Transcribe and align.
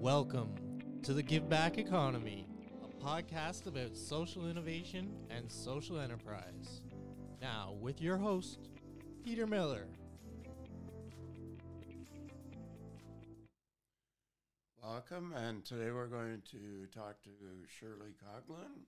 Welcome 0.00 0.54
to 1.02 1.12
the 1.12 1.22
Give 1.22 1.46
Back 1.46 1.76
Economy, 1.76 2.48
a 2.82 3.04
podcast 3.04 3.66
about 3.66 3.94
social 3.94 4.48
innovation 4.48 5.12
and 5.28 5.52
social 5.52 6.00
enterprise. 6.00 6.80
Now, 7.42 7.74
with 7.78 8.00
your 8.00 8.16
host, 8.16 8.70
Peter 9.22 9.46
Miller. 9.46 9.88
Welcome, 14.82 15.34
and 15.36 15.66
today 15.66 15.90
we're 15.90 16.06
going 16.06 16.44
to 16.50 16.86
talk 16.98 17.22
to 17.24 17.30
Shirley 17.68 18.14
Coughlin 18.24 18.86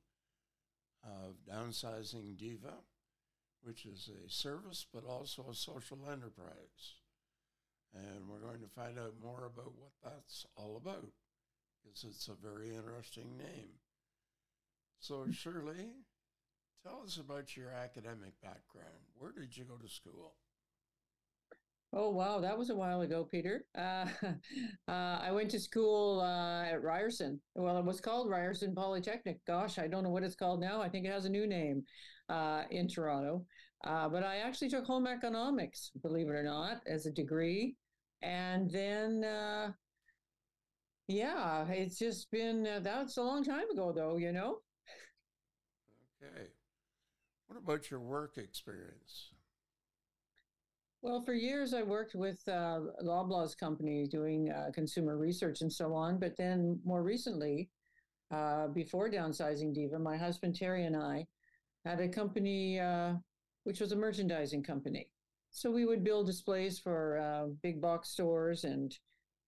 of 1.05 1.35
Downsizing 1.47 2.39
Diva, 2.39 2.73
which 3.61 3.85
is 3.85 4.09
a 4.09 4.31
service 4.31 4.87
but 4.91 5.05
also 5.05 5.45
a 5.51 5.55
social 5.55 5.99
enterprise. 6.11 7.02
And 7.95 8.29
we're 8.29 8.41
going 8.41 8.61
to 8.61 8.69
find 8.69 8.99
out 8.99 9.15
more 9.23 9.45
about 9.47 9.73
what 9.77 9.93
that's 10.03 10.47
all 10.57 10.77
about 10.77 11.07
because 11.83 12.05
it's 12.05 12.29
a 12.29 12.47
very 12.47 12.75
interesting 12.75 13.37
name. 13.37 13.69
So, 15.01 15.27
Shirley, 15.31 15.91
tell 16.87 17.03
us 17.05 17.19
about 17.19 17.57
your 17.57 17.71
academic 17.71 18.41
background. 18.41 19.05
Where 19.19 19.33
did 19.33 19.57
you 19.57 19.65
go 19.65 19.77
to 19.77 19.89
school? 19.89 20.35
Oh, 21.95 22.09
wow. 22.09 22.41
That 22.41 22.57
was 22.57 22.71
a 22.71 22.75
while 22.75 23.03
ago, 23.03 23.29
Peter. 23.31 23.67
Uh, 23.77 24.07
uh, 24.89 25.19
I 25.21 25.31
went 25.33 25.51
to 25.51 25.61
school 25.61 26.21
uh, 26.21 26.65
at 26.65 26.83
Ryerson. 26.83 27.39
Well, 27.55 27.77
it 27.77 27.85
was 27.85 28.01
called 28.01 28.31
Ryerson 28.31 28.75
Polytechnic. 28.75 29.41
Gosh, 29.47 29.79
I 29.79 29.89
don't 29.89 30.03
know 30.03 30.11
what 30.11 30.23
it's 30.23 30.35
called 30.35 30.61
now. 30.61 30.81
I 30.81 30.89
think 30.89 31.05
it 31.05 31.13
has 31.13 31.27
a 31.27 31.31
new 31.31 31.47
name 31.47 31.83
uh, 32.31 32.63
in 32.71 32.89
Toronto. 32.89 33.45
Uh, 33.85 34.09
but 34.09 34.23
I 34.23 34.37
actually 34.39 34.71
took 34.71 34.87
home 34.87 35.07
economics, 35.07 35.91
believe 36.01 36.29
it 36.29 36.33
or 36.35 36.43
not, 36.43 36.81
as 36.87 37.05
a 37.05 37.11
degree. 37.11 37.77
And 38.23 38.71
then, 38.71 39.25
uh, 39.25 39.73
yeah, 41.09 41.67
it's 41.69 41.99
just 41.99 42.31
been, 42.31 42.63
that's 42.83 43.17
a 43.17 43.23
long 43.23 43.45
time 43.45 43.69
ago, 43.71 43.93
though, 43.93 44.17
you 44.17 44.33
know? 44.33 44.59
Okay. 46.23 46.49
What 47.49 47.59
about 47.59 47.91
your 47.91 48.01
work 48.01 48.39
experience? 48.39 49.31
Well, 51.03 51.23
for 51.25 51.35
years 51.35 51.75
I 51.75 51.83
worked 51.83 52.15
with 52.15 52.41
uh, 52.47 52.81
Loblaws 53.03 53.59
company 53.59 54.07
doing 54.07 54.51
uh, 54.51 54.71
consumer 54.73 55.19
research 55.19 55.61
and 55.61 55.73
so 55.73 55.93
on. 55.95 56.19
But 56.21 56.37
then 56.37 56.79
more 56.85 57.03
recently, 57.03 57.71
uh, 58.31 58.69
before 58.69 59.11
downsizing 59.11 59.75
Diva, 59.75 59.99
my 59.99 60.17
husband 60.17 60.55
Terry 60.55 60.85
and 60.85 60.97
I 60.97 61.27
had 61.85 62.01
a 62.01 62.09
company 62.09 62.79
uh, 62.79 63.15
which 63.65 63.81
was 63.81 63.93
a 63.93 63.97
merchandising 63.97 64.63
company. 64.63 65.09
So 65.53 65.71
we 65.71 65.85
would 65.85 66.03
build 66.03 66.27
displays 66.27 66.79
for 66.79 67.19
uh, 67.19 67.49
big 67.63 67.81
box 67.81 68.09
stores, 68.09 68.65
and 68.65 68.97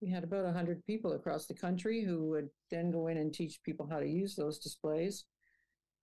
we 0.02 0.10
had 0.10 0.22
about 0.22 0.44
100 0.44 0.84
people 0.84 1.14
across 1.14 1.46
the 1.46 1.54
country 1.54 2.04
who 2.04 2.28
would 2.28 2.50
then 2.70 2.90
go 2.90 3.08
in 3.08 3.16
and 3.16 3.32
teach 3.32 3.62
people 3.62 3.88
how 3.90 4.00
to 4.00 4.06
use 4.06 4.36
those 4.36 4.58
displays. 4.58 5.24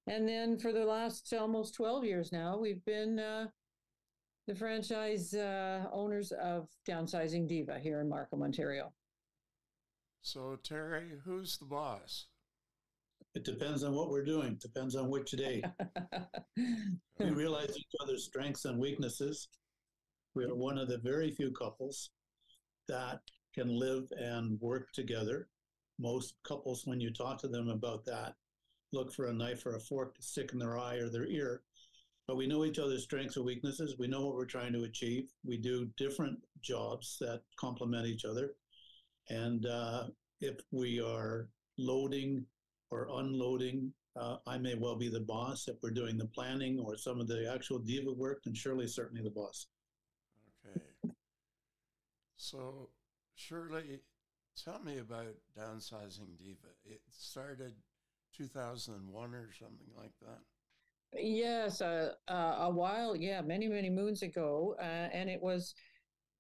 And 0.08 0.28
then 0.28 0.58
for 0.58 0.74
the 0.74 0.84
last 0.84 1.32
almost 1.34 1.76
12 1.76 2.04
years 2.04 2.32
now, 2.32 2.58
we've 2.58 2.84
been 2.84 3.20
uh, 3.20 3.48
the 4.48 4.56
franchise 4.56 5.36
uh, 5.36 5.86
owners 5.94 6.32
of 6.32 6.68
Downsizing 6.90 7.48
Diva 7.48 7.78
here 7.80 8.02
in 8.02 8.10
Markham, 8.10 8.42
Ontario. 8.42 8.92
So, 10.24 10.58
Terry, 10.64 11.12
who's 11.24 11.60
the 11.60 11.66
boss? 11.66 12.26
It 13.36 13.44
depends 13.44 13.84
on 13.84 13.94
what 13.94 14.10
we're 14.10 14.26
doing, 14.26 14.58
depends 14.60 14.96
on 14.96 15.10
which 15.12 15.32
day. 15.32 15.64
we 17.20 17.30
realize 17.30 17.78
each 17.78 17.96
other's 18.02 18.26
strengths 18.26 18.66
and 18.66 18.80
weaknesses. 18.80 19.48
We 20.36 20.46
are 20.46 20.56
one 20.56 20.78
of 20.78 20.88
the 20.88 20.98
very 20.98 21.32
few 21.32 21.52
couples 21.52 22.12
that 22.88 23.22
can 23.54 23.68
live 23.68 24.12
and 24.18 24.60
work 24.62 24.92
together. 24.94 25.50
Most 26.00 26.36
couples, 26.44 26.86
when 26.86 27.00
you 27.00 27.12
talk 27.12 27.38
to 27.40 27.48
them 27.48 27.70
about 27.70 28.06
that, 28.06 28.36
look 28.94 29.14
for 29.14 29.28
a 29.28 29.34
knife 29.34 29.66
or 29.66 29.76
a 29.76 29.80
fork 29.80 30.16
to 30.16 30.22
stick 30.22 30.52
in 30.54 30.60
their 30.60 30.78
eye 30.78 30.96
or 30.96 31.10
their 31.10 31.28
ear 31.28 31.62
but 32.32 32.38
we 32.38 32.48
know 32.48 32.64
each 32.64 32.80
other's 32.80 33.04
strengths 33.04 33.36
and 33.36 33.46
weaknesses. 33.46 33.98
We 33.98 34.08
know 34.08 34.26
what 34.26 34.36
we're 34.36 34.46
trying 34.46 34.72
to 34.72 34.84
achieve. 34.84 35.30
We 35.44 35.58
do 35.58 35.90
different 35.98 36.40
jobs 36.62 37.18
that 37.20 37.42
complement 37.60 38.08
each 38.08 38.24
other. 38.24 38.54
And 39.30 39.66
uh, 39.66 40.06
if 40.40 40.56
we 40.72 41.02
are 41.02 41.50
loading 41.78 42.46
or 42.90 43.10
unloading, 43.12 43.92
uh, 44.18 44.38
I 44.48 44.58
may 44.58 44.76
well 44.76 44.96
be 44.96 45.10
the 45.10 45.20
boss. 45.20 45.68
If 45.68 45.76
we're 45.84 45.92
doing 45.92 46.18
the 46.18 46.28
planning 46.28 46.80
or 46.80 46.96
some 46.96 47.20
of 47.20 47.28
the 47.28 47.52
actual 47.54 47.80
diva 47.80 48.14
work, 48.14 48.44
then 48.46 48.54
Shirley's 48.54 48.96
certainly 48.96 49.24
the 49.24 49.30
boss. 49.30 49.68
So, 52.42 52.90
Shirley, 53.36 54.00
tell 54.66 54.80
me 54.80 54.98
about 54.98 55.36
downsizing 55.56 56.40
diva. 56.40 56.74
It 56.84 57.02
started 57.12 57.76
2001 58.36 59.36
or 59.36 59.50
something 59.60 59.92
like 59.96 60.14
that. 60.24 60.40
Yes, 61.22 61.82
uh, 61.82 62.14
uh, 62.28 62.56
a 62.62 62.70
while, 62.72 63.16
yeah, 63.16 63.42
many, 63.42 63.68
many 63.68 63.92
moons 63.92 64.24
ago. 64.24 64.76
Uh, 64.80 65.10
and 65.14 65.30
it 65.30 65.40
was 65.40 65.76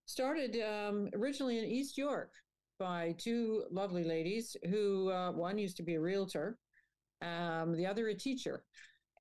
started 0.08 0.60
um, 0.60 1.10
originally 1.14 1.60
in 1.60 1.66
East 1.66 2.00
York 2.00 2.32
by 2.80 3.14
two 3.20 3.66
lovely 3.70 4.04
ladies 4.04 4.58
who, 4.72 5.12
uh, 5.12 5.32
one 5.32 5.60
used 5.60 5.78
to 5.78 5.84
be 5.84 5.94
a 5.94 6.02
realtor, 6.02 6.58
um, 7.22 7.76
the 7.76 7.86
other 7.86 8.08
a 8.08 8.16
teacher. 8.16 8.64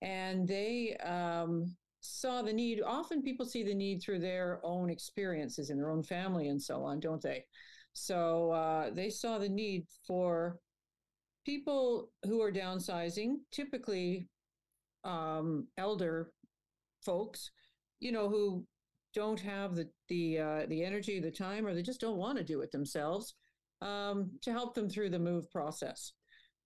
And 0.01 0.49
they 0.49 0.97
um, 0.97 1.77
saw 2.01 2.43
the 2.43 2.53
need. 2.53 2.81
Often 2.85 3.23
people 3.23 3.47
see 3.47 3.63
the 3.63 3.75
need 3.75 4.03
through 4.03 4.21
their 4.21 4.61
own 4.63 4.91
experiences 4.91 5.71
in 5.71 5.77
their 5.77 5.91
own 5.91 6.03
family 6.03 6.49
and 6.49 6.61
so 6.61 6.83
on, 6.83 7.01
don't 7.01 7.23
they? 7.23 7.45
So 7.93 8.53
uh, 8.53 8.91
they 8.91 9.11
saw 9.11 9.39
the 9.39 9.49
need 9.49 9.87
for 10.07 10.59
people 11.45 12.11
who 12.25 12.41
are 12.41 12.53
downsizing, 12.53 13.37
typically 13.51 14.29
um, 15.05 15.67
elder 15.77 16.33
folks, 17.05 17.51
you 18.01 18.13
know, 18.13 18.29
who 18.29 18.65
don't 19.15 19.41
have 19.41 19.75
the 19.75 19.89
the 20.09 20.39
uh, 20.39 20.67
the 20.69 20.85
energy, 20.85 21.19
the 21.19 21.31
time, 21.31 21.67
or 21.67 21.75
they 21.75 21.83
just 21.83 22.01
don't 22.01 22.17
want 22.17 22.39
to 22.39 22.45
do 22.45 22.61
it 22.61 22.71
themselves, 22.71 23.35
um, 23.83 24.31
to 24.43 24.53
help 24.53 24.75
them 24.75 24.89
through 24.89 25.11
the 25.11 25.19
move 25.19 25.51
process. 25.51 26.13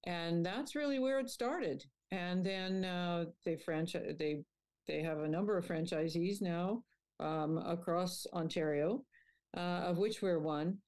And 0.05 0.44
that's 0.44 0.75
really 0.75 0.99
where 0.99 1.21
it 1.21 1.31
started. 1.31 1.84
And 2.11 2.44
then 2.44 2.84
uh, 2.84 3.27
they 3.44 3.56
franchise 3.56 4.15
they 4.19 4.43
they 4.87 5.03
have 5.03 5.19
a 5.21 5.28
number 5.28 5.56
of 5.56 5.67
franchisees 5.67 6.41
now 6.41 6.83
um, 7.21 7.59
across 7.59 8.27
Ontario, 8.33 9.05
uh, 9.56 9.61
of 9.61 9.99
which 9.99 10.22
we're 10.22 10.39
one. 10.39 10.78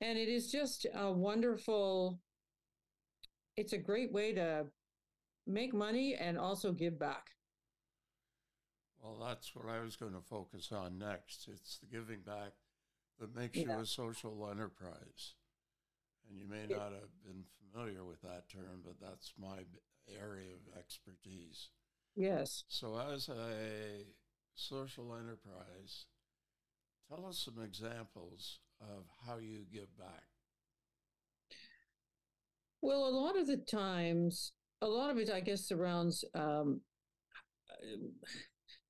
And 0.00 0.18
it 0.18 0.28
is 0.28 0.50
just 0.50 0.86
a 0.94 1.10
wonderful. 1.12 2.18
It's 3.56 3.72
a 3.72 3.78
great 3.78 4.12
way 4.12 4.32
to 4.34 4.66
make 5.46 5.74
money 5.74 6.14
and 6.14 6.38
also 6.38 6.72
give 6.72 6.98
back. 6.98 7.26
Well, 9.02 9.18
that's 9.26 9.54
what 9.54 9.66
I 9.66 9.80
was 9.80 9.96
going 9.96 10.12
to 10.12 10.20
focus 10.20 10.72
on 10.72 10.98
next. 10.98 11.48
It's 11.52 11.78
the 11.78 11.86
giving 11.86 12.20
back 12.20 12.52
that 13.18 13.34
makes 13.34 13.58
Yeah. 13.58 13.74
you 13.76 13.80
a 13.80 13.86
social 13.86 14.48
enterprise. 14.50 15.34
And 16.28 16.38
you 16.38 16.46
may 16.46 16.66
not 16.66 16.92
have 16.92 17.22
been 17.24 17.44
familiar 17.72 18.04
with 18.04 18.20
that 18.22 18.48
term, 18.48 18.82
but 18.84 19.00
that's 19.00 19.32
my 19.38 19.64
area 20.08 20.52
of 20.54 20.78
expertise. 20.78 21.70
Yes. 22.16 22.64
So, 22.68 22.98
as 22.98 23.28
a 23.28 24.04
social 24.54 25.14
enterprise, 25.14 26.06
tell 27.08 27.26
us 27.26 27.38
some 27.44 27.62
examples 27.62 28.58
of 28.80 29.04
how 29.26 29.38
you 29.38 29.64
give 29.72 29.96
back. 29.98 30.24
Well, 32.82 33.06
a 33.06 33.10
lot 33.10 33.38
of 33.38 33.46
the 33.46 33.58
times, 33.58 34.52
a 34.80 34.86
lot 34.86 35.10
of 35.10 35.18
it, 35.18 35.30
I 35.30 35.40
guess, 35.40 35.66
surrounds 35.66 36.24
um, 36.34 36.80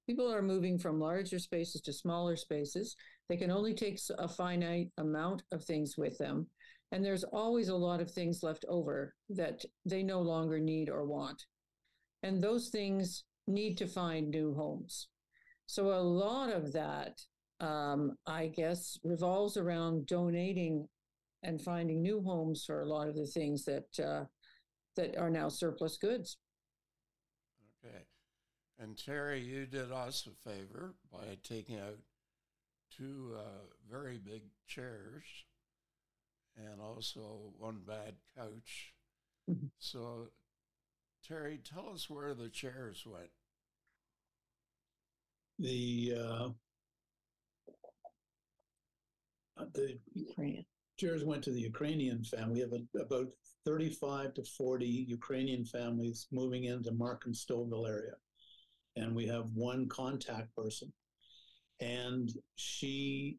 people 0.07 0.33
are 0.33 0.43
moving 0.43 0.79
from 0.79 0.99
larger 0.99 1.39
spaces 1.39 1.81
to 1.83 1.93
smaller 1.93 2.37
spaces. 2.37 2.97
They 3.29 3.37
can 3.37 3.51
only 3.51 3.75
take 3.75 4.01
a 4.19 4.29
finite 4.29 4.89
amount 4.99 5.43
of 5.53 5.65
things 5.65 5.95
with 5.97 6.19
them. 6.19 6.49
And 6.93 7.05
there's 7.05 7.23
always 7.25 7.69
a 7.69 7.77
lot 7.77 8.01
of 8.01 8.11
things 8.11 8.43
left 8.43 8.65
over 8.69 9.15
that 9.29 9.65
they 9.85 10.03
no 10.03 10.21
longer 10.21 10.59
need 10.59 10.89
or 10.89 11.07
want. 11.07 11.45
And 12.23 12.43
those 12.43 12.69
things 12.69 13.25
need 13.47 13.77
to 13.79 13.87
find 13.87 14.29
new 14.29 14.55
homes. 14.55 15.09
So 15.67 15.93
a 15.93 16.03
lot 16.03 16.53
of 16.53 16.73
that, 16.73 17.21
um, 17.61 18.17
I 18.27 18.49
guess, 18.49 18.99
revolves 19.05 19.57
around 19.57 20.07
donating 20.07 20.89
and 21.43 21.61
finding 21.61 22.03
new 22.03 22.21
homes 22.23 22.65
for 22.67 22.83
a 22.83 22.87
lot 22.87 23.09
of 23.09 23.17
the 23.17 23.27
things 23.27 23.65
that 23.65 23.99
uh, 23.99 24.25
that 24.97 25.17
are 25.17 25.31
now 25.31 25.49
surplus 25.49 25.97
goods. 25.97 26.37
Okay. 27.85 28.05
And 28.79 28.99
Terry, 28.99 29.41
you 29.41 29.67
did 29.67 29.93
us 29.93 30.27
a 30.27 30.51
favor 30.51 30.95
by 31.13 31.39
taking 31.43 31.79
out 31.79 31.99
two 32.91 33.35
uh, 33.39 33.67
very 33.91 34.19
big 34.19 34.43
chairs 34.67 35.25
and 36.57 36.81
also 36.81 37.53
one 37.57 37.81
bad 37.87 38.15
couch. 38.37 38.93
Mhm. 39.49 39.71
So, 39.79 40.29
Terry, 41.27 41.61
tell 41.63 41.89
us 41.91 42.09
where 42.09 42.35
the 42.35 42.49
chairs 42.49 43.05
went. 43.07 43.31
The 45.59 46.15
uh, 46.17 46.49
uh, 49.59 49.65
the 49.75 49.99
Ukraine. 50.15 50.65
chairs 50.99 51.25
went 51.25 51.45
to 51.45 51.51
the 51.51 51.61
Ukrainian 51.61 52.25
family. 52.25 52.55
We 52.55 52.61
have 52.61 52.73
a, 52.73 52.99
about 53.01 53.29
35 53.67 54.35
to 54.35 54.45
40 54.45 54.87
Ukrainian 54.87 55.65
families 55.65 56.27
moving 56.33 56.65
into 56.65 56.93
Markham 56.93 57.33
Stouffville 57.33 57.89
area. 57.89 58.15
And 58.97 59.15
we 59.15 59.27
have 59.27 59.51
one 59.55 59.89
contact 59.89 60.55
person. 60.55 60.93
And 61.81 62.31
she 62.57 63.39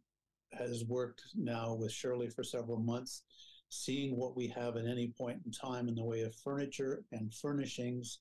has 0.54 0.84
worked 0.86 1.22
now 1.36 1.74
with 1.74 1.92
Shirley 1.92 2.30
for 2.30 2.44
several 2.44 2.80
months, 2.80 3.24
seeing 3.72 4.18
what 4.18 4.36
we 4.36 4.48
have 4.48 4.76
at 4.76 4.86
any 4.86 5.14
point 5.18 5.42
in 5.46 5.52
time 5.52 5.88
in 5.88 5.96
the 5.96 6.04
way 6.04 6.22
of 6.22 6.36
furniture 6.36 7.04
and 7.14 7.34
furnishings 7.34 8.20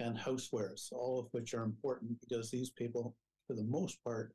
and 0.00 0.16
housewares, 0.16 0.90
all 0.90 1.20
of 1.20 1.26
which 1.32 1.52
are 1.52 1.64
important 1.64 2.18
because 2.20 2.50
these 2.50 2.70
people, 2.70 3.14
for 3.46 3.54
the 3.54 3.64
most 3.64 4.02
part, 4.02 4.32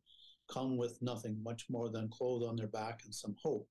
come 0.48 0.78
with 0.78 1.02
nothing 1.02 1.42
much 1.44 1.66
more 1.70 1.90
than 1.90 2.10
clothes 2.10 2.46
on 2.48 2.56
their 2.56 2.68
back 2.68 3.02
and 3.06 3.14
some 3.14 3.36
hope. 3.42 3.68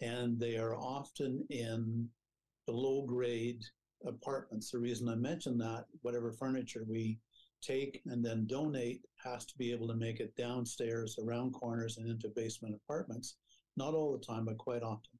And 0.00 0.38
they 0.38 0.56
are 0.56 0.76
often 0.76 1.46
in 1.48 2.08
below 2.66 3.02
grade 3.06 3.62
apartments. 4.04 4.70
The 4.70 4.78
reason 4.78 5.08
I 5.08 5.14
mention 5.14 5.58
that, 5.58 5.84
whatever 6.02 6.32
furniture 6.32 6.84
we 6.88 7.20
take 7.62 8.00
and 8.06 8.24
then 8.24 8.46
donate 8.46 9.02
has 9.22 9.44
to 9.46 9.58
be 9.58 9.70
able 9.70 9.86
to 9.88 9.94
make 9.94 10.18
it 10.18 10.34
downstairs, 10.36 11.18
around 11.22 11.52
corners, 11.52 11.98
and 11.98 12.10
into 12.10 12.32
basement 12.34 12.74
apartments. 12.74 13.36
Not 13.76 13.94
all 13.94 14.12
the 14.12 14.24
time, 14.24 14.44
but 14.46 14.58
quite 14.58 14.82
often. 14.82 15.19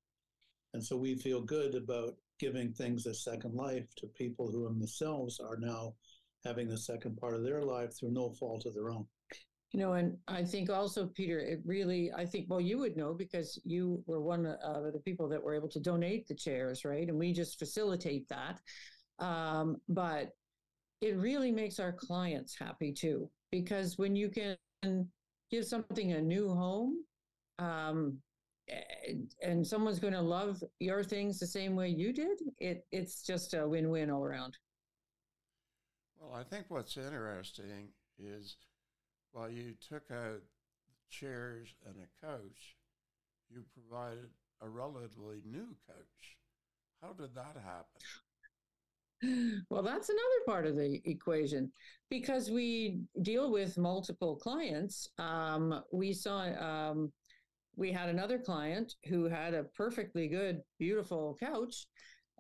And 0.75 0.85
so 0.85 0.97
we 0.97 1.15
feel 1.17 1.41
good 1.41 1.75
about 1.75 2.15
giving 2.39 2.73
things 2.73 3.07
a 3.07 3.15
second 3.15 3.55
life 3.55 3.89
to 3.97 4.07
people 4.07 4.51
who 4.51 4.65
themselves 4.65 5.41
are 5.41 5.57
now 5.57 5.95
having 6.45 6.69
the 6.69 6.79
second 6.79 7.17
part 7.17 7.35
of 7.35 7.43
their 7.43 7.63
life 7.63 7.99
through 7.99 8.13
no 8.13 8.31
fault 8.31 8.65
of 8.67 8.75
their 8.75 8.91
own. 8.91 9.07
You 9.73 9.81
know, 9.81 9.93
and 9.93 10.17
I 10.27 10.43
think 10.43 10.69
also, 10.69 11.07
Peter, 11.07 11.39
it 11.39 11.61
really, 11.65 12.11
I 12.17 12.27
think, 12.27 12.47
well, 12.49 12.61
you 12.61 12.79
would 12.79 12.97
know 12.97 13.15
because 13.15 13.61
you 13.65 14.03
were 14.07 14.21
one 14.21 14.47
of 14.47 14.93
the 14.93 14.99
people 15.01 15.29
that 15.29 15.43
were 15.43 15.55
able 15.55 15.69
to 15.69 15.79
donate 15.79 16.27
the 16.27 16.35
chairs, 16.35 16.85
right? 16.85 17.09
And 17.09 17.19
we 17.19 17.33
just 17.33 17.59
facilitate 17.59 18.29
that. 18.31 18.59
Um, 19.21 19.77
but 19.89 20.31
it 21.01 21.17
really 21.17 21.53
makes 21.53 21.79
our 21.79 21.93
clients 21.93 22.59
happy 22.59 22.93
too, 22.93 23.31
because 23.53 23.97
when 23.97 24.17
you 24.17 24.29
can 24.29 24.57
give 25.51 25.65
something 25.67 26.13
a 26.13 26.21
new 26.21 26.49
home, 26.49 27.05
um, 27.59 28.19
and 29.43 29.67
someone's 29.67 29.99
going 29.99 30.13
to 30.13 30.21
love 30.21 30.63
your 30.79 31.03
things 31.03 31.39
the 31.39 31.47
same 31.47 31.77
way 31.77 31.89
you 31.89 32.13
did, 32.13 32.39
it 32.59 32.87
it's 32.93 33.23
just 33.23 33.55
a 33.55 33.67
win-win 33.67 34.11
all 34.11 34.25
around. 34.25 34.57
Well, 36.19 36.39
I 36.39 36.45
think 36.45 36.67
what's 36.69 36.97
interesting 36.97 37.89
is 38.19 38.57
while 39.33 39.51
you 39.51 39.75
took 39.89 40.11
out 40.11 40.43
chairs 41.09 41.75
and 41.87 41.97
a 41.97 42.27
coach, 42.27 42.77
you 43.49 43.65
provided 43.75 44.29
a 44.61 44.69
relatively 44.69 45.41
new 45.45 45.75
coach. 45.87 46.37
How 47.03 47.13
did 47.13 47.35
that 47.35 47.57
happen? 47.65 48.03
Well, 49.69 49.83
that's 49.83 50.09
another 50.09 50.45
part 50.47 50.67
of 50.67 50.77
the 50.77 51.01
equation 51.05 51.71
because 52.09 52.51
we 52.51 53.03
deal 53.21 53.53
with 53.53 53.77
multiple 53.77 54.37
clients. 54.37 55.09
Um, 55.19 55.83
we 55.93 56.15
saw 56.15 56.45
um, 56.59 57.13
we 57.81 57.91
had 57.91 58.11
another 58.11 58.39
client 58.39 58.95
who 59.09 59.25
had 59.25 59.55
a 59.55 59.65
perfectly 59.65 60.29
good, 60.29 60.61
beautiful 60.79 61.37
couch. 61.41 61.87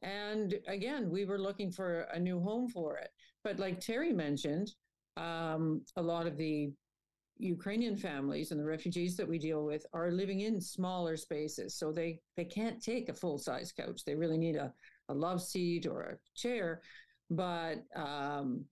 And 0.02 0.54
again, 0.68 1.10
we 1.10 1.24
were 1.24 1.38
looking 1.38 1.72
for 1.72 2.02
a 2.12 2.20
new 2.20 2.40
home 2.40 2.68
for 2.68 2.98
it. 2.98 3.08
But 3.42 3.58
like 3.58 3.80
Terry 3.80 4.12
mentioned, 4.12 4.70
um, 5.16 5.82
a 5.96 6.02
lot 6.02 6.26
of 6.26 6.36
the 6.36 6.70
Ukrainian 7.38 7.96
families 7.96 8.50
and 8.50 8.60
the 8.60 8.66
refugees 8.66 9.16
that 9.16 9.26
we 9.26 9.38
deal 9.38 9.64
with 9.64 9.86
are 9.94 10.10
living 10.10 10.40
in 10.40 10.60
smaller 10.60 11.16
spaces. 11.16 11.74
So 11.74 11.90
they, 11.90 12.20
they 12.36 12.44
can't 12.44 12.82
take 12.82 13.08
a 13.08 13.14
full 13.14 13.38
size 13.38 13.72
couch. 13.72 14.04
They 14.04 14.14
really 14.14 14.38
need 14.38 14.56
a, 14.56 14.70
a 15.08 15.14
love 15.14 15.42
seat 15.42 15.86
or 15.86 16.02
a 16.02 16.18
chair. 16.36 16.82
But 17.30 17.78
um, 17.96 18.66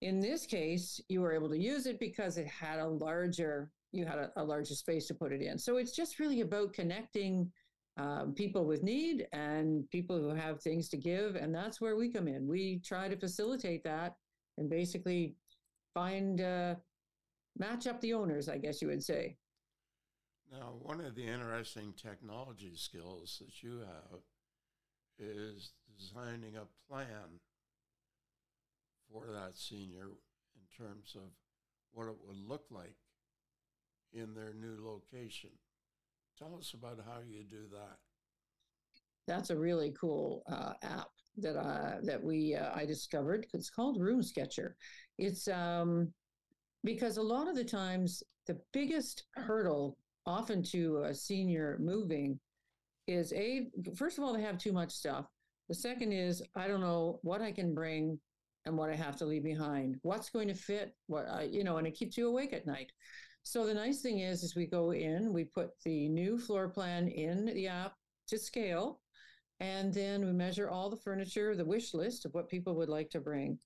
in 0.00 0.18
this 0.18 0.46
case, 0.46 0.98
you 1.10 1.20
were 1.20 1.32
able 1.34 1.50
to 1.50 1.58
use 1.58 1.84
it 1.84 2.00
because 2.00 2.38
it 2.38 2.46
had 2.46 2.78
a 2.78 2.88
larger 2.88 3.70
you 3.94 4.04
had 4.04 4.18
a, 4.18 4.30
a 4.36 4.44
larger 4.44 4.74
space 4.74 5.06
to 5.06 5.14
put 5.14 5.32
it 5.32 5.42
in. 5.42 5.58
So 5.58 5.76
it's 5.76 5.94
just 5.94 6.18
really 6.18 6.40
about 6.40 6.72
connecting 6.72 7.50
um, 7.96 8.34
people 8.34 8.64
with 8.64 8.82
need 8.82 9.26
and 9.32 9.88
people 9.90 10.18
who 10.18 10.30
have 10.30 10.60
things 10.60 10.88
to 10.90 10.96
give. 10.96 11.36
And 11.36 11.54
that's 11.54 11.80
where 11.80 11.96
we 11.96 12.10
come 12.10 12.28
in. 12.28 12.48
We 12.48 12.80
try 12.84 13.08
to 13.08 13.16
facilitate 13.16 13.84
that 13.84 14.16
and 14.58 14.68
basically 14.68 15.36
find, 15.92 16.40
uh, 16.40 16.74
match 17.56 17.86
up 17.86 18.00
the 18.00 18.14
owners, 18.14 18.48
I 18.48 18.58
guess 18.58 18.82
you 18.82 18.88
would 18.88 19.02
say. 19.02 19.36
Now, 20.50 20.74
one 20.80 21.00
of 21.00 21.14
the 21.14 21.24
interesting 21.24 21.94
technology 21.96 22.72
skills 22.74 23.40
that 23.40 23.62
you 23.62 23.78
have 23.78 24.20
is 25.18 25.72
designing 25.96 26.56
a 26.56 26.92
plan 26.92 27.40
for 29.10 29.26
that 29.32 29.56
senior 29.56 30.08
in 30.56 30.84
terms 30.84 31.14
of 31.16 31.30
what 31.92 32.08
it 32.08 32.16
would 32.26 32.36
look 32.36 32.64
like 32.70 32.96
in 34.14 34.34
their 34.34 34.54
new 34.54 34.76
location. 34.80 35.50
Tell 36.38 36.56
us 36.56 36.74
about 36.74 36.98
how 37.04 37.20
you 37.26 37.44
do 37.44 37.64
that. 37.72 37.98
That's 39.26 39.50
a 39.50 39.56
really 39.56 39.94
cool 39.98 40.42
uh, 40.50 40.72
app 40.82 41.08
that 41.38 41.56
uh, 41.56 41.96
that 42.02 42.22
we 42.22 42.54
uh, 42.54 42.70
I 42.74 42.84
discovered. 42.84 43.46
It's 43.52 43.70
called 43.70 43.98
RoomSketcher. 43.98 44.72
It's 45.18 45.48
um, 45.48 46.12
because 46.82 47.16
a 47.16 47.22
lot 47.22 47.48
of 47.48 47.56
the 47.56 47.64
times 47.64 48.22
the 48.46 48.58
biggest 48.72 49.24
hurdle, 49.34 49.96
often 50.26 50.62
to 50.64 51.04
a 51.04 51.14
senior 51.14 51.78
moving, 51.80 52.38
is 53.06 53.32
a 53.32 53.68
first 53.96 54.18
of 54.18 54.24
all 54.24 54.32
they 54.32 54.42
have 54.42 54.58
too 54.58 54.72
much 54.72 54.92
stuff. 54.92 55.26
The 55.68 55.74
second 55.74 56.12
is 56.12 56.42
I 56.54 56.68
don't 56.68 56.82
know 56.82 57.20
what 57.22 57.40
I 57.40 57.52
can 57.52 57.74
bring 57.74 58.18
and 58.66 58.76
what 58.76 58.90
I 58.90 58.94
have 58.94 59.16
to 59.16 59.26
leave 59.26 59.44
behind. 59.44 59.96
What's 60.02 60.30
going 60.30 60.48
to 60.48 60.54
fit? 60.54 60.94
What 61.06 61.26
I, 61.28 61.42
you 61.44 61.64
know, 61.64 61.78
and 61.78 61.86
it 61.86 61.94
keeps 61.94 62.16
you 62.16 62.28
awake 62.28 62.52
at 62.52 62.66
night. 62.66 62.90
So 63.44 63.66
the 63.66 63.74
nice 63.74 64.00
thing 64.00 64.20
is, 64.20 64.42
is 64.42 64.56
we 64.56 64.66
go 64.66 64.92
in, 64.92 65.32
we 65.32 65.44
put 65.44 65.70
the 65.84 66.08
new 66.08 66.38
floor 66.38 66.68
plan 66.68 67.08
in 67.08 67.44
the 67.44 67.68
app 67.68 67.92
to 68.28 68.38
scale, 68.38 69.00
and 69.60 69.92
then 69.92 70.24
we 70.24 70.32
measure 70.32 70.70
all 70.70 70.88
the 70.88 70.96
furniture, 70.96 71.54
the 71.54 71.64
wish 71.64 71.92
list 71.94 72.24
of 72.24 72.32
what 72.32 72.48
people 72.48 72.74
would 72.74 72.88
like 72.88 73.10
to 73.10 73.20
bring. 73.20 73.58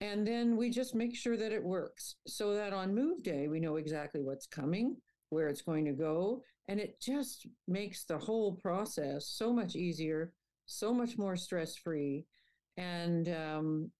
And 0.00 0.26
then 0.26 0.56
we 0.56 0.70
just 0.70 0.94
make 0.94 1.14
sure 1.14 1.36
that 1.36 1.52
it 1.52 1.62
works 1.62 2.16
so 2.26 2.54
that 2.54 2.72
on 2.72 2.94
move 2.94 3.22
day, 3.22 3.48
we 3.48 3.60
know 3.60 3.76
exactly 3.76 4.22
what's 4.22 4.46
coming, 4.46 4.96
where 5.28 5.48
it's 5.48 5.62
going 5.62 5.84
to 5.84 5.92
go. 5.92 6.42
And 6.68 6.80
it 6.80 7.00
just 7.00 7.46
makes 7.68 8.04
the 8.04 8.18
whole 8.18 8.56
process 8.56 9.28
so 9.28 9.52
much 9.52 9.76
easier, 9.76 10.32
so 10.66 10.92
much 10.92 11.18
more 11.18 11.36
stress 11.36 11.76
free. 11.76 12.24
And 12.78 13.28
um, 13.28 13.90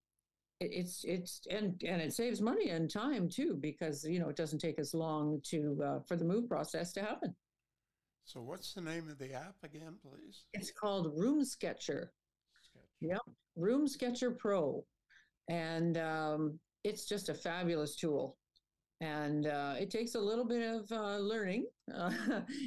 it's 0.71 1.03
it's 1.03 1.41
and 1.49 1.81
and 1.85 2.01
it 2.01 2.13
saves 2.13 2.41
money 2.41 2.69
and 2.69 2.89
time 2.89 3.29
too 3.29 3.57
because 3.59 4.03
you 4.05 4.19
know 4.19 4.29
it 4.29 4.35
doesn't 4.35 4.59
take 4.59 4.79
as 4.79 4.93
long 4.93 5.41
to 5.45 5.81
uh, 5.85 5.99
for 6.07 6.15
the 6.15 6.25
move 6.25 6.47
process 6.47 6.91
to 6.93 7.01
happen. 7.01 7.35
So 8.25 8.41
what's 8.41 8.73
the 8.73 8.81
name 8.81 9.09
of 9.09 9.17
the 9.17 9.33
app 9.33 9.55
again, 9.63 9.95
please? 10.01 10.45
It's 10.53 10.71
called 10.71 11.17
RoomSketcher. 11.17 12.07
Sketch. 12.61 12.83
Yep, 13.01 13.21
RoomSketcher 13.57 14.37
Pro, 14.37 14.85
and 15.49 15.97
um, 15.97 16.59
it's 16.83 17.05
just 17.05 17.29
a 17.29 17.33
fabulous 17.33 17.95
tool. 17.95 18.37
And 19.01 19.47
uh, 19.47 19.75
it 19.77 19.91
takes 19.91 20.15
a 20.15 20.19
little 20.19 20.45
bit 20.45 20.61
of 20.61 20.89
uh, 20.91 21.17
learning. 21.17 21.65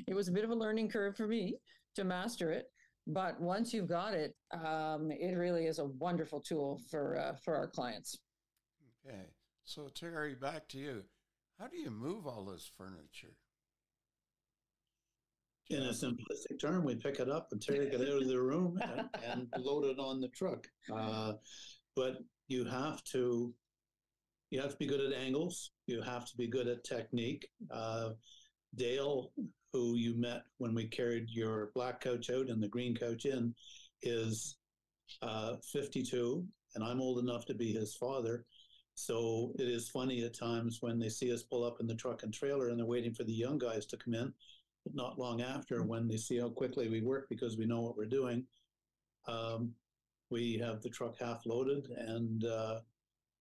it 0.07 0.15
was 0.15 0.29
a 0.29 0.33
bit 0.33 0.45
of 0.45 0.51
a 0.51 0.55
learning 0.55 0.91
curve 0.91 1.17
for 1.17 1.27
me 1.27 1.57
to 1.95 2.05
master 2.05 2.51
it, 2.53 2.67
but 3.07 3.41
once 3.41 3.73
you've 3.73 3.89
got 3.89 4.15
it, 4.15 4.35
um, 4.53 5.11
it 5.11 5.37
really 5.37 5.67
is 5.67 5.79
a 5.79 5.85
wonderful 5.85 6.41
tool 6.41 6.81
for 6.91 7.19
uh, 7.19 7.35
for 7.45 7.55
our 7.55 7.69
clients. 7.69 8.19
Okay, 9.07 9.23
so 9.65 9.89
Terry, 9.95 10.35
back 10.35 10.69
to 10.69 10.79
you. 10.79 11.03
How 11.59 11.69
do 11.69 11.79
you 11.79 11.91
move 11.91 12.27
all 12.27 12.45
this 12.45 12.71
furniture? 12.77 13.35
In 15.71 15.83
a 15.83 15.91
simplistic 15.91 16.61
term, 16.61 16.85
we 16.85 16.95
pick 16.95 17.19
it 17.19 17.29
up 17.29 17.49
and 17.51 17.61
take 17.61 17.93
it 17.93 18.01
out 18.01 18.23
of 18.23 18.29
the 18.29 18.41
room 18.41 18.79
and, 18.81 19.09
and 19.25 19.49
load 19.65 19.85
it 19.85 19.99
on 19.99 20.21
the 20.21 20.29
truck. 20.29 20.67
Uh, 20.95 21.33
but 21.97 22.19
you 22.47 22.65
have 22.65 23.03
to 23.05 23.53
you 24.51 24.61
have 24.61 24.71
to 24.71 24.77
be 24.77 24.87
good 24.87 25.01
at 25.01 25.13
angles. 25.13 25.73
You 25.87 26.03
have 26.03 26.27
to 26.27 26.37
be 26.37 26.47
good 26.47 26.69
at 26.69 26.85
technique. 26.85 27.49
Uh, 27.71 28.11
Dale 28.77 29.33
who 29.73 29.97
you 29.97 30.15
met 30.15 30.43
when 30.59 30.75
we 30.75 30.87
carried 30.87 31.31
your 31.31 31.71
black 31.75 32.01
coach 32.01 32.31
out 32.31 32.49
and 32.49 32.63
the 32.63 32.69
green 32.69 32.95
coach 32.95 33.25
in, 33.25 33.55
is 34.03 34.57
uh, 35.23 35.57
52, 35.73 36.45
and 36.75 36.85
I'm 36.85 37.01
old 37.01 37.19
enough 37.19 37.47
to 37.47 37.55
be 37.55 37.73
his 37.73 37.95
father. 37.95 38.45
So 38.95 39.53
it 39.59 39.69
is 39.69 39.89
funny 39.89 40.25
at 40.25 40.39
times 40.39 40.79
when 40.81 40.99
they 40.99 41.11
see 41.11 41.33
us 41.33 41.43
pull 41.43 41.65
up 41.65 41.81
in 41.81 41.87
the 41.87 41.95
truck 41.95 42.23
and 42.23 42.33
trailer 42.33 42.69
and 42.69 42.79
they're 42.79 42.87
waiting 42.87 43.13
for 43.13 43.25
the 43.25 43.33
young 43.33 43.59
guys 43.59 43.85
to 43.87 43.97
come 43.97 44.15
in. 44.15 44.33
But 44.85 44.95
not 44.95 45.19
long 45.19 45.43
after, 45.43 45.83
when 45.83 46.09
they 46.09 46.17
see 46.17 46.39
how 46.39 46.49
quickly 46.49 46.89
we 46.89 47.03
work 47.03 47.27
because 47.29 47.59
we 47.59 47.67
know 47.67 47.81
what 47.81 47.97
we're 47.97 48.07
doing, 48.07 48.47
um, 49.27 49.75
we 50.31 50.59
have 50.59 50.81
the 50.83 50.89
truck 50.89 51.17
half 51.19 51.45
loaded 51.47 51.89
and 51.97 52.45
uh, 52.45 52.81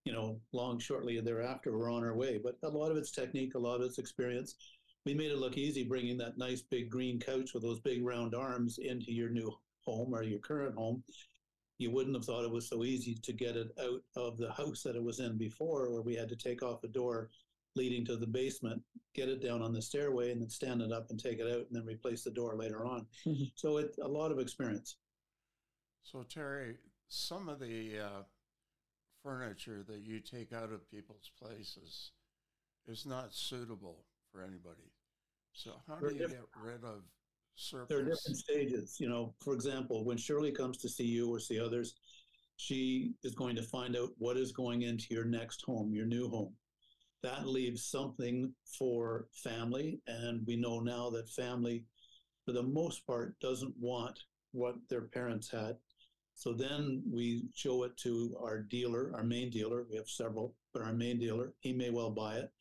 you 0.04 0.14
know 0.14 0.40
long 0.54 0.80
shortly 0.80 1.20
thereafter 1.20 1.78
we're 1.78 1.92
on 1.92 2.04
our 2.04 2.16
way 2.16 2.40
but 2.42 2.58
a 2.64 2.70
lot 2.70 2.92
of 2.92 2.98
it's 2.98 3.12
technique 3.12 3.56
a 3.56 3.60
lot 3.60 3.82
of 3.82 3.88
it's 3.88 3.98
experience 3.98 4.56
we 5.06 5.14
made 5.14 5.32
it 5.32 5.38
look 5.38 5.58
easy 5.58 5.84
bringing 5.84 6.18
that 6.18 6.38
nice 6.38 6.62
big 6.62 6.90
green 6.90 7.20
couch 7.20 7.54
with 7.54 7.64
those 7.64 7.80
big 7.80 8.04
round 8.04 8.34
arms 8.34 8.80
into 8.80 9.12
your 9.12 9.30
new 9.30 9.56
home 9.86 10.14
or 10.14 10.24
your 10.24 10.40
current 10.40 10.76
home. 10.76 11.04
You 11.78 11.92
wouldn't 11.92 12.16
have 12.16 12.26
thought 12.26 12.46
it 12.46 12.52
was 12.52 12.68
so 12.68 12.84
easy 12.84 13.16
to 13.22 13.34
get 13.34 13.56
it 13.56 13.68
out 13.80 14.02
of 14.16 14.38
the 14.38 14.52
house 14.52 14.82
that 14.84 14.96
it 14.96 15.04
was 15.04 15.20
in 15.20 15.38
before, 15.38 15.92
where 15.92 16.02
we 16.02 16.16
had 16.16 16.30
to 16.30 16.36
take 16.36 16.64
off 16.64 16.84
a 16.84 16.88
door 16.88 17.30
leading 17.76 18.06
to 18.06 18.16
the 18.16 18.26
basement, 18.26 18.82
get 19.14 19.28
it 19.28 19.42
down 19.42 19.62
on 19.62 19.74
the 19.74 19.82
stairway, 19.82 20.32
and 20.32 20.42
then 20.42 20.50
stand 20.50 20.82
it 20.82 20.94
up 20.94 21.08
and 21.10 21.20
take 21.20 21.40
it 21.40 21.52
out, 21.52 21.68
and 21.68 21.76
then 21.76 21.86
replace 21.86 22.24
the 22.24 22.32
door 22.32 22.56
later 22.56 22.86
on. 22.86 23.06
Mhm. 23.26 23.52
So 23.56 23.78
it's 23.78 23.98
a 23.98 24.08
lot 24.08 24.32
of 24.32 24.40
experience. 24.40 24.98
So 26.04 26.24
Terry, 26.24 26.78
some 27.10 27.50
of 27.50 27.60
the 27.60 28.00
uh, 28.00 28.24
furniture 29.22 29.84
that 29.84 30.00
you 30.00 30.22
take 30.22 30.54
out 30.54 30.72
of 30.72 30.90
people's 30.90 31.30
places 31.38 32.12
is 32.88 33.06
not 33.06 33.34
suitable 33.34 34.06
for 34.32 34.42
anybody. 34.42 34.95
So 35.56 35.72
how 35.88 35.96
do 35.96 36.14
you 36.14 36.28
get 36.28 36.42
rid 36.62 36.84
of 36.84 37.04
there 37.88 38.00
are 38.00 38.04
different 38.04 38.38
stages. 38.38 38.98
You 39.00 39.08
know, 39.08 39.34
for 39.42 39.54
example, 39.54 40.04
when 40.04 40.18
Shirley 40.18 40.52
comes 40.52 40.78
to 40.80 40.90
see 40.90 41.06
you 41.06 41.34
or 41.34 41.40
see 41.40 41.60
others, 41.60 41.96
she 42.58 43.14
is 43.24 43.34
going 43.34 43.56
to 43.56 43.64
find 43.64 43.96
out 43.96 44.10
what 44.18 44.38
is 44.38 44.52
going 44.52 44.82
into 44.82 45.14
your 45.14 45.26
next 45.26 45.64
home, 45.66 45.94
your 45.94 46.06
new 46.06 46.30
home. 46.30 46.54
That 47.24 47.48
leaves 47.48 47.86
something 47.86 48.54
for 48.78 49.28
family. 49.34 50.02
And 50.08 50.46
we 50.46 50.58
know 50.58 50.80
now 50.80 51.10
that 51.12 51.30
family, 51.30 51.86
for 52.46 52.52
the 52.52 52.64
most 52.64 53.08
part, 53.08 53.40
doesn't 53.40 53.74
want 53.80 54.20
what 54.52 54.76
their 54.90 55.02
parents 55.02 55.50
had. 55.50 55.78
So 56.36 56.52
then 56.52 57.02
we 57.10 57.46
show 57.56 57.84
it 57.84 57.96
to 57.98 58.36
our 58.42 58.60
dealer, 58.64 59.14
our 59.16 59.24
main 59.24 59.50
dealer. 59.50 59.86
We 59.90 59.96
have 59.96 60.10
several, 60.10 60.54
but 60.74 60.82
our 60.82 60.94
main 60.94 61.18
dealer, 61.18 61.54
he 61.62 61.72
may 61.72 61.90
well 61.90 62.12
buy 62.12 62.36
it. 62.36 62.52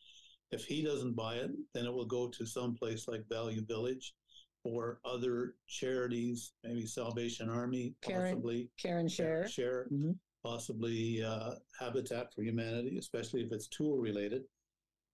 If 0.55 0.65
he 0.67 0.83
doesn't 0.85 1.15
buy 1.17 1.35
it, 1.35 1.51
then 1.75 1.85
it 1.85 1.93
will 1.93 2.05
go 2.07 2.29
to 2.29 2.47
some 2.47 2.75
place 2.75 3.09
like 3.09 3.29
Value 3.29 3.65
Village 3.67 4.15
or 4.63 5.01
other 5.05 5.57
charities, 5.67 6.53
maybe 6.63 6.87
Salvation 6.87 7.51
Army, 7.51 7.95
Karen 8.03 8.37
possibly 8.37 8.71
Karen 8.79 9.09
Share. 9.09 9.49
share, 9.49 9.89
Mhm. 9.91 10.17
possibly 10.45 11.23
uh, 11.25 11.57
Habitat 11.81 12.33
for 12.33 12.43
Humanity, 12.43 12.99
especially 12.99 13.43
if 13.43 13.51
it's 13.51 13.67
tool 13.67 13.99
related, 13.99 14.45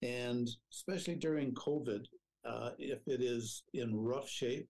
and 0.02 0.46
especially 0.70 1.14
during 1.16 1.54
COVID, 1.54 2.06
uh, 2.44 2.72
if 2.78 3.00
it 3.08 3.22
is 3.22 3.62
in 3.72 3.96
rough 3.96 4.28
shape, 4.28 4.68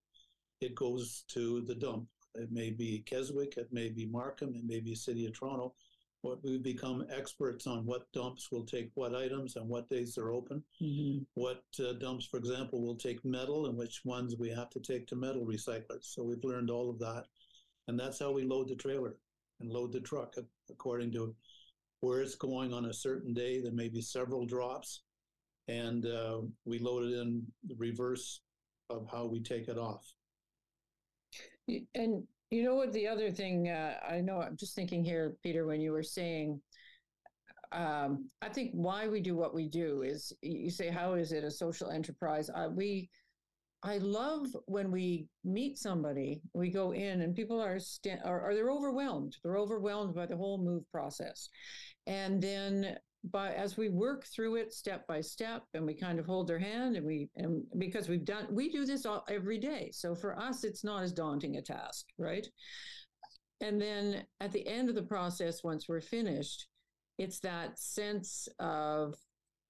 it 0.61 0.77
goes 0.77 1.25
to 1.29 1.63
the 1.63 1.75
dump. 1.75 2.09
It 2.37 2.53
may 2.53 2.71
be 2.71 3.01
Keswick, 3.03 3.57
it 3.57 3.73
may 3.73 3.89
be 3.89 4.07
Markham, 4.07 4.55
it 4.55 4.65
may 4.65 4.79
be 4.79 4.95
City 4.95 5.27
of 5.27 5.33
Toronto. 5.33 5.75
What 6.23 6.43
we've 6.45 6.63
become 6.63 7.07
experts 7.11 7.67
on 7.67 7.87
what 7.87 8.11
dumps 8.13 8.53
will 8.53 8.65
take 8.65 8.91
what 8.95 9.15
items 9.15 9.57
and 9.57 9.69
what 9.69 9.89
days 9.89 10.15
they're 10.15 10.33
open 10.33 10.63
Mhm. 10.81 11.27
what 11.35 11.65
uh, 11.79 11.95
dumps, 11.95 12.27
for 12.27 12.37
example, 12.37 12.83
will 12.83 12.97
take 12.97 13.25
metal 13.25 13.67
and 13.67 13.77
which 13.77 14.05
ones 14.05 14.37
we 14.37 14.51
have 14.51 14.69
to 14.71 14.81
take 14.81 15.07
to 15.07 15.17
metal 15.17 15.47
recyclers. 15.47 16.05
So 16.05 16.23
we've 16.23 16.45
learned 16.45 16.71
all 16.71 16.91
of 16.91 16.99
that. 16.99 17.27
And 17.89 17.99
that's 17.99 18.19
how 18.19 18.33
we 18.33 18.45
load 18.45 18.69
the 18.69 18.77
trailer 18.77 19.17
and 19.61 19.71
load 19.71 19.93
the 19.93 20.01
truck 20.01 20.37
according 20.69 21.13
to 21.13 21.35
where 22.01 22.21
it's 22.21 22.35
going 22.35 22.73
on 22.73 22.87
a 22.87 22.93
certain 22.93 23.33
day. 23.33 23.61
There 23.61 23.73
may 23.73 23.89
be 23.89 24.01
several 24.03 24.47
drops, 24.47 25.03
and 25.69 26.05
uh, 26.07 26.43
we 26.65 26.79
load 26.79 27.05
it 27.05 27.19
in 27.19 27.47
the 27.65 27.75
reverse 27.77 28.43
of 28.91 29.07
how 29.11 29.27
we 29.27 29.41
take 29.41 29.69
it 29.69 29.79
off. 29.79 30.15
And 31.95 32.27
you 32.51 32.65
know 32.65 32.75
what? 32.75 32.93
The 32.93 33.07
other 33.07 33.31
thing 33.31 33.69
uh, 33.69 33.95
I 34.09 34.21
know, 34.21 34.41
I'm 34.41 34.57
just 34.57 34.75
thinking 34.75 35.05
here, 35.05 35.37
Peter, 35.43 35.67
when 35.67 35.81
you 35.81 35.93
were 35.93 36.03
saying, 36.03 36.61
um, 37.73 38.29
I 38.43 38.49
think 38.49 38.73
why 38.73 39.07
we 39.07 39.21
do 39.21 39.37
what 39.37 39.55
we 39.55 39.69
do 39.69 40.03
is 40.03 40.33
you 40.43 40.71
say, 40.71 40.89
how 40.89 41.15
is 41.15 41.31
it 41.31 41.45
a 41.45 41.51
social 41.51 41.91
enterprise? 41.91 42.51
Uh, 42.51 42.69
we, 42.75 43.09
I 43.85 43.99
love 43.99 44.47
when 44.67 44.91
we 44.91 45.29
meet 45.45 45.79
somebody, 45.79 46.43
we 46.53 46.71
go 46.71 46.93
in 46.93 47.23
and 47.23 47.35
people 47.35 47.61
are, 47.61 47.79
sta- 47.79 48.19
are, 48.25 48.41
are 48.41 48.55
they're 48.55 48.73
overwhelmed. 48.73 49.37
They're 49.43 49.57
overwhelmed 49.57 50.15
by 50.15 50.27
the 50.27 50.37
whole 50.37 50.59
move 50.59 50.83
process. 50.91 51.49
And 52.07 52.43
then 52.43 52.97
but 53.25 53.55
as 53.55 53.77
we 53.77 53.89
work 53.89 54.25
through 54.27 54.57
it 54.57 54.73
step 54.73 55.07
by 55.07 55.21
step 55.21 55.65
and 55.75 55.85
we 55.85 55.95
kind 55.95 56.19
of 56.19 56.27
hold 56.27 56.47
their 56.47 56.59
hand 56.59 56.97
and 56.97 57.05
we 57.05 57.29
and 57.37 57.63
because 57.79 58.09
we've 58.09 58.25
done 58.25 58.47
we 58.51 58.71
do 58.71 58.87
this 58.87 59.05
all, 59.05 59.25
every 59.29 59.59
day. 59.59 59.91
So 59.93 60.15
for 60.15 60.39
us 60.39 60.65
it's 60.65 60.85
not 60.85 61.03
as 61.03 61.13
daunting 61.13 61.57
a 61.57 61.63
task 61.63 62.07
right? 62.19 62.47
And 63.61 63.81
then 63.81 64.25
at 64.41 64.53
the 64.53 64.67
end 64.67 64.89
of 64.89 64.95
the 64.95 65.03
process 65.03 65.63
once 65.63 65.89
we're 65.89 66.01
finished 66.01 66.67
it's 67.19 67.41
that 67.41 67.79
sense 67.79 68.49
of 68.59 69.15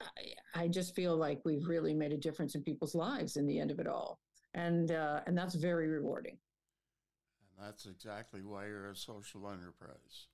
I, 0.00 0.62
I 0.62 0.69
just 0.69 0.95
feel 0.95 1.16
like 1.16 1.40
we've 1.45 1.66
really 1.66 1.95
made 1.95 2.12
a 2.12 2.16
difference 2.16 2.54
in 2.54 2.62
people's 2.62 2.95
lives 2.95 3.37
in 3.37 3.47
the 3.47 3.59
end 3.59 3.71
of 3.71 3.80
it 3.80 3.87
all. 3.87 4.21
And 4.54 4.90
uh, 4.90 5.21
and 5.26 5.37
that's 5.37 5.54
very 5.54 5.88
rewarding. 5.88 6.38
And 7.59 7.66
that's 7.66 7.87
exactly 7.87 8.42
why 8.42 8.66
you're 8.66 8.90
a 8.90 8.97
social 8.97 9.49
enterprise. 9.49 10.28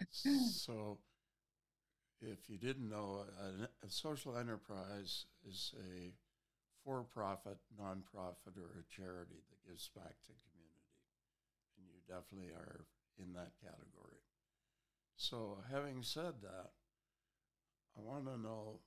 so, 0.52 0.98
if 2.20 2.48
you 2.48 2.58
didn't 2.58 2.88
know, 2.88 3.24
a, 3.40 3.86
a 3.86 3.90
social 3.90 4.36
enterprise 4.36 5.26
is 5.46 5.74
a 5.78 6.12
for 6.84 7.02
profit, 7.02 7.58
nonprofit, 7.80 8.56
or 8.56 8.78
a 8.78 8.94
charity 8.94 9.42
that 9.50 9.68
gives 9.68 9.88
back 9.88 10.14
to 10.24 10.32
community. 10.46 10.94
And 11.76 11.86
you 11.88 11.98
definitely 12.06 12.54
are 12.54 12.86
in 13.18 13.32
that 13.32 13.52
category. 13.60 14.22
So, 15.16 15.58
having 15.70 16.02
said 16.02 16.34
that, 16.42 16.70
I 17.96 18.00
want 18.00 18.26
to 18.26 18.38
know 18.40 18.80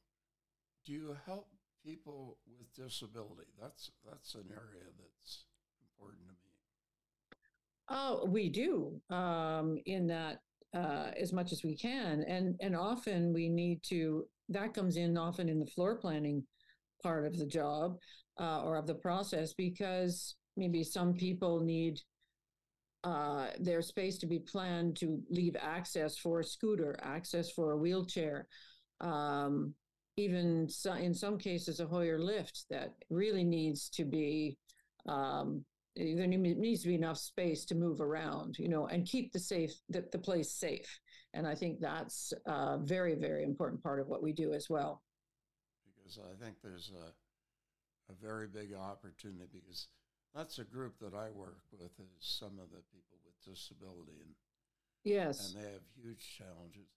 do 0.85 0.93
you 0.93 1.17
help 1.25 1.49
people 1.85 2.37
with 2.57 2.73
disability? 2.73 3.51
That's, 3.61 3.91
that's 4.09 4.35
an 4.35 4.45
area 4.49 4.85
that's 4.97 5.43
important 5.81 6.21
to 6.27 6.33
me. 6.33 6.49
Oh, 7.89 8.25
we 8.25 8.49
do 8.49 9.01
um, 9.09 9.79
in 9.85 10.07
that 10.07 10.41
uh, 10.75 11.11
as 11.19 11.33
much 11.33 11.51
as 11.51 11.63
we 11.63 11.75
can, 11.75 12.23
and 12.27 12.55
and 12.61 12.75
often 12.75 13.33
we 13.33 13.49
need 13.49 13.81
to. 13.83 14.25
That 14.49 14.73
comes 14.73 14.97
in 14.97 15.17
often 15.17 15.47
in 15.49 15.59
the 15.59 15.67
floor 15.67 15.95
planning 15.95 16.43
part 17.03 17.25
of 17.25 17.37
the 17.37 17.45
job 17.45 17.97
uh, 18.39 18.63
or 18.63 18.77
of 18.77 18.87
the 18.87 18.95
process 18.95 19.53
because 19.53 20.35
maybe 20.57 20.83
some 20.83 21.13
people 21.13 21.59
need 21.59 22.01
uh, 23.03 23.47
their 23.59 23.81
space 23.81 24.17
to 24.17 24.25
be 24.27 24.39
planned 24.39 24.97
to 24.97 25.21
leave 25.29 25.55
access 25.61 26.17
for 26.17 26.39
a 26.39 26.43
scooter, 26.43 26.97
access 27.01 27.51
for 27.51 27.71
a 27.71 27.77
wheelchair, 27.77 28.47
um, 29.01 29.73
even 30.17 30.67
so, 30.67 30.93
in 30.93 31.13
some 31.13 31.37
cases 31.37 31.79
a 31.79 31.85
Hoyer 31.85 32.19
lift 32.19 32.65
that 32.69 32.93
really 33.09 33.43
needs 33.43 33.89
to 33.91 34.03
be 34.03 34.57
um, 35.07 35.63
there 35.99 36.27
needs 36.27 36.81
to 36.83 36.87
be 36.87 36.95
enough 36.95 37.17
space 37.17 37.65
to 37.65 37.75
move 37.75 38.01
around, 38.01 38.57
you 38.59 38.69
know, 38.69 38.87
and 38.87 39.05
keep 39.07 39.31
the 39.33 39.39
safe 39.39 39.73
the, 39.89 40.05
the 40.11 40.19
place 40.19 40.51
safe. 40.53 40.99
And 41.33 41.45
I 41.47 41.55
think 41.55 41.79
that's 41.79 42.33
a 42.45 42.77
very 42.81 43.15
very 43.15 43.43
important 43.43 43.83
part 43.83 43.99
of 43.99 44.07
what 44.07 44.23
we 44.23 44.33
do 44.33 44.53
as 44.53 44.69
well. 44.69 45.03
because 45.97 46.19
I 46.19 46.43
think 46.43 46.55
there's 46.61 46.91
a, 46.95 47.07
a 48.11 48.15
very 48.21 48.47
big 48.47 48.73
opportunity 48.73 49.61
because 49.61 49.87
that's 50.33 50.59
a 50.59 50.63
group 50.63 50.99
that 50.99 51.13
I 51.13 51.29
work 51.31 51.63
with 51.71 51.91
is 51.99 52.13
some 52.19 52.59
of 52.59 52.69
the 52.71 52.81
people 52.93 53.17
with 53.25 53.35
disability 53.43 54.19
and, 54.21 54.35
Yes. 55.03 55.53
and 55.53 55.63
they 55.63 55.71
have 55.71 55.81
huge 55.95 56.35
challenges, 56.37 56.89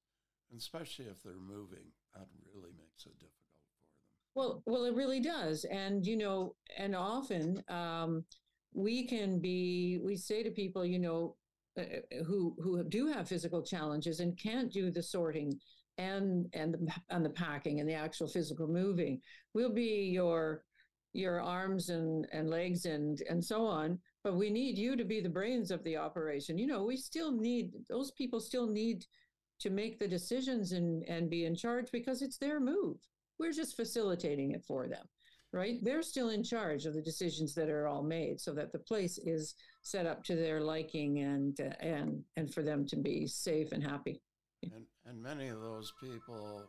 and 0.51 0.59
especially 0.61 1.07
if 1.07 1.23
they're 1.23 1.35
moving, 1.35 1.87
that 2.15 2.27
really 2.53 2.73
makes 2.77 3.07
it 3.07 3.15
difficult 3.19 3.63
for 3.71 3.79
them. 3.79 3.91
Well, 4.35 4.63
well, 4.67 4.85
it 4.85 4.95
really 4.95 5.21
does, 5.21 5.65
and 5.65 6.05
you 6.07 6.17
know, 6.17 6.57
and 6.77 6.97
often 6.97 7.63
um, 7.69 8.25
we 8.73 9.07
can 9.07 9.39
be. 9.39 10.01
We 10.03 10.17
say 10.17 10.43
to 10.43 10.51
people, 10.51 10.85
you 10.85 10.99
know, 10.99 11.37
uh, 11.79 11.85
who 12.27 12.55
who 12.63 12.83
do 12.85 13.07
have 13.09 13.29
physical 13.29 13.63
challenges 13.63 14.21
and 14.21 14.39
can't 14.39 14.73
do 14.73 14.91
the 14.91 15.03
sorting 15.03 15.59
and 15.99 16.47
and 16.53 16.75
the, 16.75 16.93
and 17.11 17.25
the 17.25 17.31
packing 17.31 17.81
and 17.81 17.89
the 17.89 17.95
actual 17.95 18.29
physical 18.29 18.67
moving. 18.67 19.21
We'll 19.55 19.73
be 19.73 20.11
your 20.13 20.65
your 21.13 21.41
arms 21.41 21.91
and 21.91 22.27
and 22.33 22.49
legs 22.49 22.87
and 22.87 23.21
and 23.29 23.45
so 23.45 23.67
on. 23.67 23.99
But 24.25 24.37
we 24.37 24.51
need 24.51 24.79
you 24.79 24.97
to 24.97 25.05
be 25.05 25.21
the 25.21 25.29
brains 25.29 25.71
of 25.71 25.83
the 25.83 25.97
operation. 25.97 26.59
You 26.59 26.67
know, 26.67 26.85
we 26.85 26.97
still 26.97 27.33
need 27.33 27.73
those 27.89 28.13
people. 28.13 28.41
Still 28.41 28.69
need 28.69 29.05
to 29.61 29.71
make 29.71 29.99
the 29.99 30.09
decisions 30.09 30.73
and 30.73 31.05
and 31.09 31.31
be 31.31 31.45
in 31.45 31.55
charge 31.55 31.91
because 31.93 32.23
it's 32.23 32.39
their 32.39 32.61
move 32.61 32.99
we're 33.39 33.53
just 33.53 33.77
facilitating 33.77 34.53
it 34.53 34.65
for 34.65 34.89
them 34.89 35.05
right 35.53 35.79
they're 35.83 36.03
still 36.03 36.31
in 36.31 36.43
charge 36.43 36.87
of 36.87 36.95
the 36.95 37.03
decisions 37.03 37.55
that 37.55 37.69
are 37.69 37.87
all 37.87 38.03
made 38.03 38.41
so 38.41 38.53
that 38.55 38.73
the 38.73 38.79
place 38.79 39.19
is 39.19 39.55
set 39.83 40.07
up 40.07 40.23
to 40.25 40.35
their 40.37 40.61
liking 40.61 41.19
and 41.21 41.61
uh, 41.61 41.75
and 41.81 42.23
and 42.37 42.53
for 42.55 42.63
them 42.63 42.87
to 42.87 42.97
be 42.97 43.27
safe 43.27 43.73
and 43.73 43.83
happy 43.83 44.21
And, 44.63 44.87
and 45.05 45.21
many 45.21 45.49
of 45.49 45.61
those 45.61 45.93
people, 46.01 46.69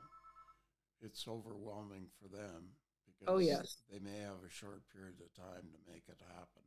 it's 1.01 1.27
overwhelming 1.27 2.07
for 2.19 2.27
them 2.27 2.69
because 3.05 3.33
Oh, 3.33 3.37
yes. 3.39 3.77
they 3.91 3.99
may 3.99 4.17
have 4.19 4.41
a 4.45 4.49
short 4.49 4.81
period 4.91 5.15
of 5.21 5.31
time 5.33 5.65
to 5.71 5.91
make 5.91 6.03
it 6.09 6.19
happen. 6.27 6.63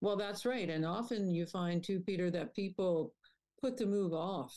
well 0.00 0.16
that's 0.16 0.44
right 0.46 0.68
and 0.70 0.84
often 0.84 1.30
you 1.30 1.46
find 1.46 1.84
too 1.84 2.00
peter 2.00 2.30
that 2.30 2.54
people 2.54 3.14
put 3.60 3.76
the 3.76 3.86
move 3.86 4.12
off 4.12 4.54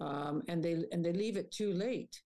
um, 0.00 0.42
and 0.48 0.62
they 0.64 0.74
and 0.92 1.04
they 1.04 1.12
leave 1.12 1.36
it 1.36 1.52
too 1.52 1.72
late 1.72 2.22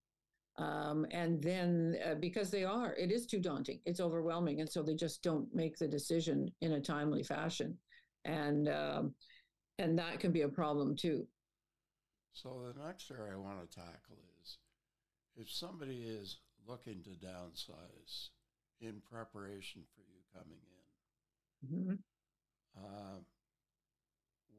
Um, 0.57 1.05
and 1.11 1.41
then 1.41 1.97
uh, 2.05 2.15
because 2.15 2.49
they 2.49 2.63
are, 2.63 2.93
it 2.95 3.11
is 3.11 3.25
too 3.25 3.39
daunting, 3.39 3.81
it's 3.85 3.99
overwhelming. 3.99 4.61
And 4.61 4.69
so 4.71 4.81
they 4.81 4.95
just 4.95 5.21
don't 5.21 5.53
make 5.53 5.77
the 5.77 5.87
decision 5.87 6.49
in 6.61 6.73
a 6.73 6.81
timely 6.81 7.23
fashion. 7.23 7.77
And, 8.23 8.69
um, 8.69 9.13
and 9.79 9.99
that 9.99 10.19
can 10.19 10.31
be 10.31 10.41
a 10.43 10.49
problem 10.49 10.95
too. 10.95 11.27
So 12.31 12.71
the 12.73 12.85
next 12.85 13.11
area 13.11 13.33
I 13.33 13.37
want 13.37 13.59
to 13.69 13.75
tackle 13.77 14.17
is 14.41 14.57
if 15.35 15.51
somebody 15.51 16.03
is 16.03 16.37
looking 16.67 17.03
to 17.03 17.09
downsize 17.11 18.29
in 18.79 19.01
preparation 19.09 19.83
for 19.93 20.01
you 20.01 20.21
coming 20.33 20.59
in, 21.61 21.95
Mhm. 21.95 21.99
uh, 22.77 23.19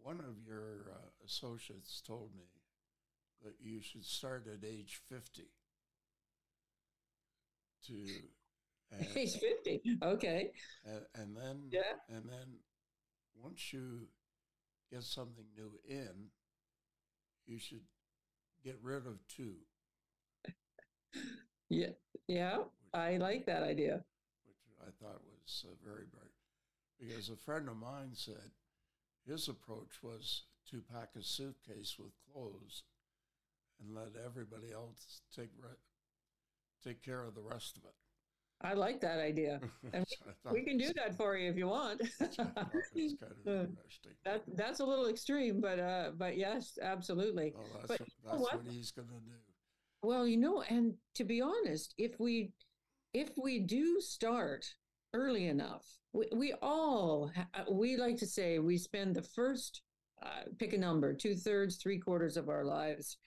one 0.03 0.21
of 0.21 0.47
your 0.47 0.91
uh, 0.93 1.25
associates 1.25 2.00
told 2.07 2.35
me 2.35 2.45
that 3.43 3.55
you 3.61 3.81
should 3.81 4.05
start 4.05 4.47
at 4.47 4.65
age 4.65 5.00
50 5.09 5.49
to 7.87 7.95
and, 8.93 9.07
Age 9.16 9.35
50. 9.35 9.99
Okay. 10.02 10.50
and, 10.85 11.02
and 11.14 11.37
then 11.37 11.69
Yeah. 11.71 11.95
and 12.09 12.28
then 12.28 12.59
once 13.35 13.73
you 13.73 14.09
get 14.93 15.02
something 15.02 15.45
new 15.57 15.73
in 15.88 16.31
you 17.47 17.59
should 17.59 17.83
get 18.64 18.78
rid 18.83 19.07
of 19.07 19.19
two 19.28 19.55
Yeah. 21.69 21.90
Yeah. 22.28 22.59
which, 22.59 22.66
I 22.95 23.16
like 23.16 23.47
that 23.47 23.62
idea. 23.62 24.05
which 24.47 24.57
i 24.81 24.90
thought 25.02 25.21
was 25.25 25.64
uh, 25.69 25.75
very 25.85 26.05
bright 26.12 26.31
because 26.99 27.28
a 27.28 27.37
friend 27.37 27.69
of 27.69 27.76
mine 27.76 28.11
said 28.14 28.50
his 29.26 29.49
approach 29.49 30.02
was 30.02 30.45
to 30.71 30.81
pack 30.93 31.11
a 31.19 31.23
suitcase 31.23 31.97
with 31.99 32.12
clothes 32.33 32.85
and 33.81 33.95
let 33.95 34.12
everybody 34.25 34.73
else 34.73 35.21
take 35.35 35.50
re- 35.61 35.71
take 36.87 37.02
care 37.02 37.25
of 37.25 37.35
the 37.35 37.43
rest 37.43 37.76
of 37.76 37.85
it 37.85 37.95
I 38.62 38.73
like 38.73 39.00
that 39.02 39.19
idea. 39.19 39.61
And 39.93 40.00
Which 40.00 40.19
I 40.26 40.33
thought 40.43 40.55
We 40.55 40.62
can 40.62 40.78
do 40.78 40.90
that 40.95 41.14
for 41.16 41.37
you 41.37 41.50
if 41.50 41.57
you 41.57 41.66
want. 41.66 42.00
which 42.00 42.38
I 42.38 42.45
thought 42.45 42.73
was 42.75 43.14
kind 43.21 43.33
of 43.47 43.69
interesting 43.69 44.12
that 44.25 44.43
that's 44.55 44.81
a 44.81 44.85
little 44.85 45.09
extreme, 45.09 45.61
but 45.61 45.78
uh, 45.78 46.11
but 46.16 46.37
yes, 46.37 46.78
absolutely. 46.81 47.52
Well, 47.55 47.66
that's, 47.75 47.88
but 47.88 48.00
what, 48.00 48.09
that's 48.25 48.40
what? 48.40 48.64
what 48.64 48.73
he's 48.73 48.90
going 48.90 49.09
to 49.09 49.14
do. 49.14 49.37
Well, 50.02 50.26
you 50.26 50.37
know, 50.37 50.62
and 50.69 50.95
to 51.14 51.25
be 51.25 51.40
honest, 51.40 51.95
if 51.99 52.19
we 52.19 52.52
if 53.12 53.31
we 53.37 53.61
do 53.61 54.00
start 54.00 54.66
early 55.14 55.47
enough, 55.47 55.87
we, 56.12 56.26
we 56.35 56.55
all 56.62 57.31
uh, 57.37 57.71
we 57.71 57.97
like 57.97 58.16
to 58.19 58.26
say 58.26 58.59
we 58.59 58.78
spend 58.78 59.14
the 59.14 59.23
first 59.23 59.83
uh, 60.23 60.45
pick 60.59 60.73
a 60.73 60.78
number 60.78 61.12
two 61.12 61.35
thirds 61.35 61.76
three 61.76 61.99
quarters 61.99 62.37
of 62.37 62.49
our 62.49 62.64
lives 62.64 63.19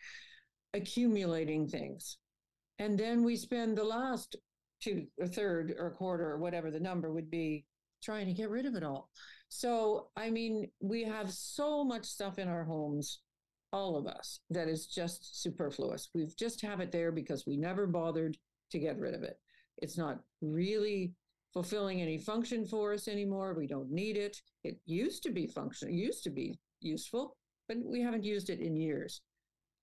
accumulating 0.73 1.67
things, 1.67 2.17
and 2.79 2.97
then 2.97 3.23
we 3.23 3.35
spend 3.35 3.77
the 3.77 3.83
last 3.83 4.35
two 4.81 5.05
or 5.19 5.27
third 5.27 5.75
or 5.77 5.87
a 5.87 5.91
quarter 5.91 6.31
or 6.31 6.37
whatever 6.37 6.71
the 6.71 6.79
number 6.79 7.11
would 7.11 7.29
be 7.29 7.65
trying 8.01 8.25
to 8.25 8.33
get 8.33 8.49
rid 8.49 8.65
of 8.65 8.75
it 8.75 8.83
all. 8.83 9.09
So 9.49 10.09
I 10.15 10.29
mean, 10.29 10.69
we 10.79 11.03
have 11.03 11.31
so 11.31 11.83
much 11.83 12.05
stuff 12.05 12.39
in 12.39 12.47
our 12.47 12.63
homes 12.63 13.19
all 13.71 13.95
of 13.95 14.07
us 14.07 14.39
that 14.49 14.67
is 14.67 14.87
just 14.87 15.41
superfluous. 15.41 16.09
We've 16.13 16.35
just 16.35 16.61
have 16.61 16.79
it 16.79 16.91
there 16.91 17.11
because 17.11 17.45
we 17.45 17.57
never 17.57 17.85
bothered 17.85 18.37
to 18.71 18.79
get 18.79 18.97
rid 18.97 19.13
of 19.13 19.23
it. 19.23 19.37
It's 19.77 19.97
not 19.97 20.19
really 20.41 21.13
fulfilling 21.53 22.01
any 22.01 22.17
function 22.17 22.65
for 22.65 22.93
us 22.93 23.07
anymore. 23.07 23.53
We 23.53 23.67
don't 23.67 23.91
need 23.91 24.17
it. 24.17 24.37
It 24.63 24.79
used 24.85 25.23
to 25.23 25.31
be 25.31 25.47
functional, 25.47 25.93
used 25.93 26.23
to 26.23 26.29
be 26.29 26.59
useful, 26.81 27.37
but 27.67 27.77
we 27.83 28.01
haven't 28.01 28.23
used 28.23 28.49
it 28.49 28.59
in 28.59 28.75
years. 28.75 29.21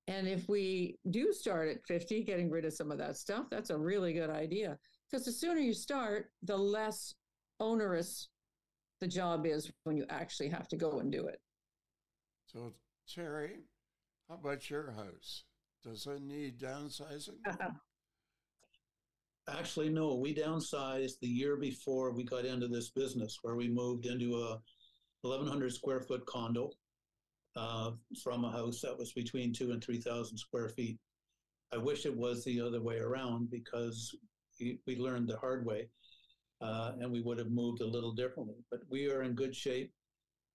And 0.08 0.28
if 0.28 0.48
we 0.48 0.98
do 1.10 1.32
start 1.32 1.68
at 1.68 1.84
50, 1.86 2.22
getting 2.24 2.50
rid 2.50 2.64
of 2.64 2.72
some 2.72 2.92
of 2.92 2.98
that 2.98 3.16
stuff, 3.16 3.46
that's 3.50 3.70
a 3.70 3.76
really 3.76 4.12
good 4.12 4.30
idea. 4.30 4.78
Because 5.10 5.24
the 5.24 5.32
sooner 5.32 5.60
you 5.60 5.74
start, 5.74 6.30
the 6.42 6.56
less 6.56 7.14
onerous 7.58 8.28
the 9.00 9.08
job 9.08 9.46
is 9.46 9.70
when 9.84 9.96
you 9.96 10.06
actually 10.08 10.48
have 10.48 10.68
to 10.68 10.76
go 10.76 11.00
and 11.00 11.10
do 11.10 11.26
it. 11.26 11.40
So, 12.46 12.72
Terry, 13.12 13.58
how 14.28 14.36
about 14.36 14.70
your 14.70 14.92
house? 14.92 15.44
Does 15.84 16.06
it 16.06 16.22
need 16.22 16.58
downsizing? 16.58 17.38
Actually, 19.48 19.88
no, 19.90 20.14
we 20.14 20.34
downsized 20.34 21.20
the 21.20 21.28
year 21.28 21.56
before 21.56 22.10
we 22.12 22.24
got 22.24 22.44
into 22.44 22.66
this 22.66 22.90
business 22.90 23.38
where 23.42 23.54
we 23.54 23.68
moved 23.68 24.06
into 24.06 24.34
a 24.34 24.60
1100 25.20 25.72
square 25.72 26.00
foot 26.00 26.26
condo 26.26 26.70
uh, 27.56 27.92
from 28.22 28.44
a 28.44 28.50
house 28.50 28.80
that 28.82 28.96
was 28.96 29.12
between 29.12 29.52
two 29.52 29.72
and 29.72 29.82
3,000 29.82 30.36
square 30.36 30.68
feet. 30.68 30.98
I 31.72 31.78
wish 31.78 32.06
it 32.06 32.16
was 32.16 32.44
the 32.44 32.60
other 32.60 32.82
way 32.82 32.98
around 32.98 33.50
because 33.50 34.14
we, 34.60 34.78
we 34.86 34.96
learned 34.96 35.28
the 35.28 35.38
hard 35.38 35.66
way 35.66 35.88
uh, 36.60 36.92
and 37.00 37.10
we 37.10 37.20
would 37.20 37.38
have 37.38 37.50
moved 37.50 37.80
a 37.80 37.86
little 37.86 38.12
differently. 38.12 38.56
But 38.70 38.80
we 38.88 39.10
are 39.10 39.22
in 39.22 39.34
good 39.34 39.54
shape. 39.54 39.92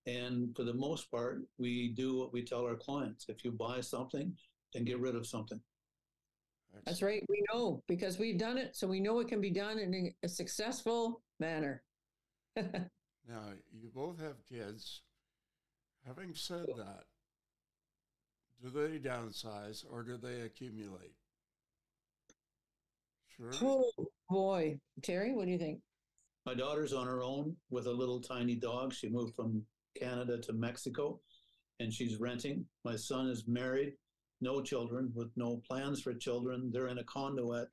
And 0.08 0.56
for 0.56 0.64
the 0.64 0.74
most 0.74 1.12
part, 1.12 1.42
we 1.60 1.90
do 1.90 2.18
what 2.18 2.34
we 2.34 2.44
tell 2.44 2.66
our 2.66 2.76
clients. 2.76 3.26
If 3.28 3.44
you 3.44 3.52
buy 3.52 3.82
something, 3.82 4.36
then 4.74 4.86
get 4.86 5.00
rid 5.00 5.16
of 5.16 5.28
something. 5.28 5.60
That's 6.86 7.02
right. 7.02 7.24
We 7.28 7.44
know 7.52 7.84
because 7.88 8.18
we've 8.18 8.40
done 8.40 8.58
it. 8.58 8.76
So 8.76 8.88
we 8.88 9.00
know 9.00 9.20
it 9.20 9.28
can 9.28 9.42
be 9.42 9.52
done 9.52 9.78
in 9.78 10.14
a 10.24 10.30
successful 10.30 11.22
manner. 11.40 11.84
Now, 13.28 13.54
you 13.72 13.90
both 13.94 14.20
have 14.20 14.44
kids. 14.50 15.02
Having 16.08 16.34
said 16.36 16.66
that, 16.78 17.04
do 18.62 18.70
they 18.70 18.98
downsize 19.00 19.84
or 19.90 20.04
do 20.04 20.18
they 20.18 20.42
accumulate? 20.42 21.16
Sure. 23.38 23.52
oh 23.62 23.92
boy. 24.30 24.80
Terry, 25.02 25.34
what 25.34 25.46
do 25.46 25.52
you 25.52 25.58
think? 25.58 25.82
My 26.46 26.54
daughter's 26.54 26.94
on 26.94 27.08
her 27.08 27.22
own 27.22 27.56
with 27.70 27.88
a 27.88 27.92
little 27.92 28.20
tiny 28.20 28.56
dog. 28.56 28.94
She 28.94 29.10
moved 29.10 29.36
from 29.36 29.64
Canada 30.00 30.40
to 30.40 30.54
Mexico 30.54 31.20
and 31.80 31.94
she's 31.94 32.20
renting. 32.20 32.66
My 32.84 32.96
son 32.96 33.28
is 33.28 33.48
married, 33.48 33.94
no 34.42 34.62
children, 34.62 35.12
with 35.16 35.30
no 35.36 35.62
plans 35.68 36.02
for 36.02 36.14
children. 36.14 36.72
They're 36.72 36.88
in 36.88 37.00
a 37.00 37.04
condo 37.04 37.54
at 37.54 37.68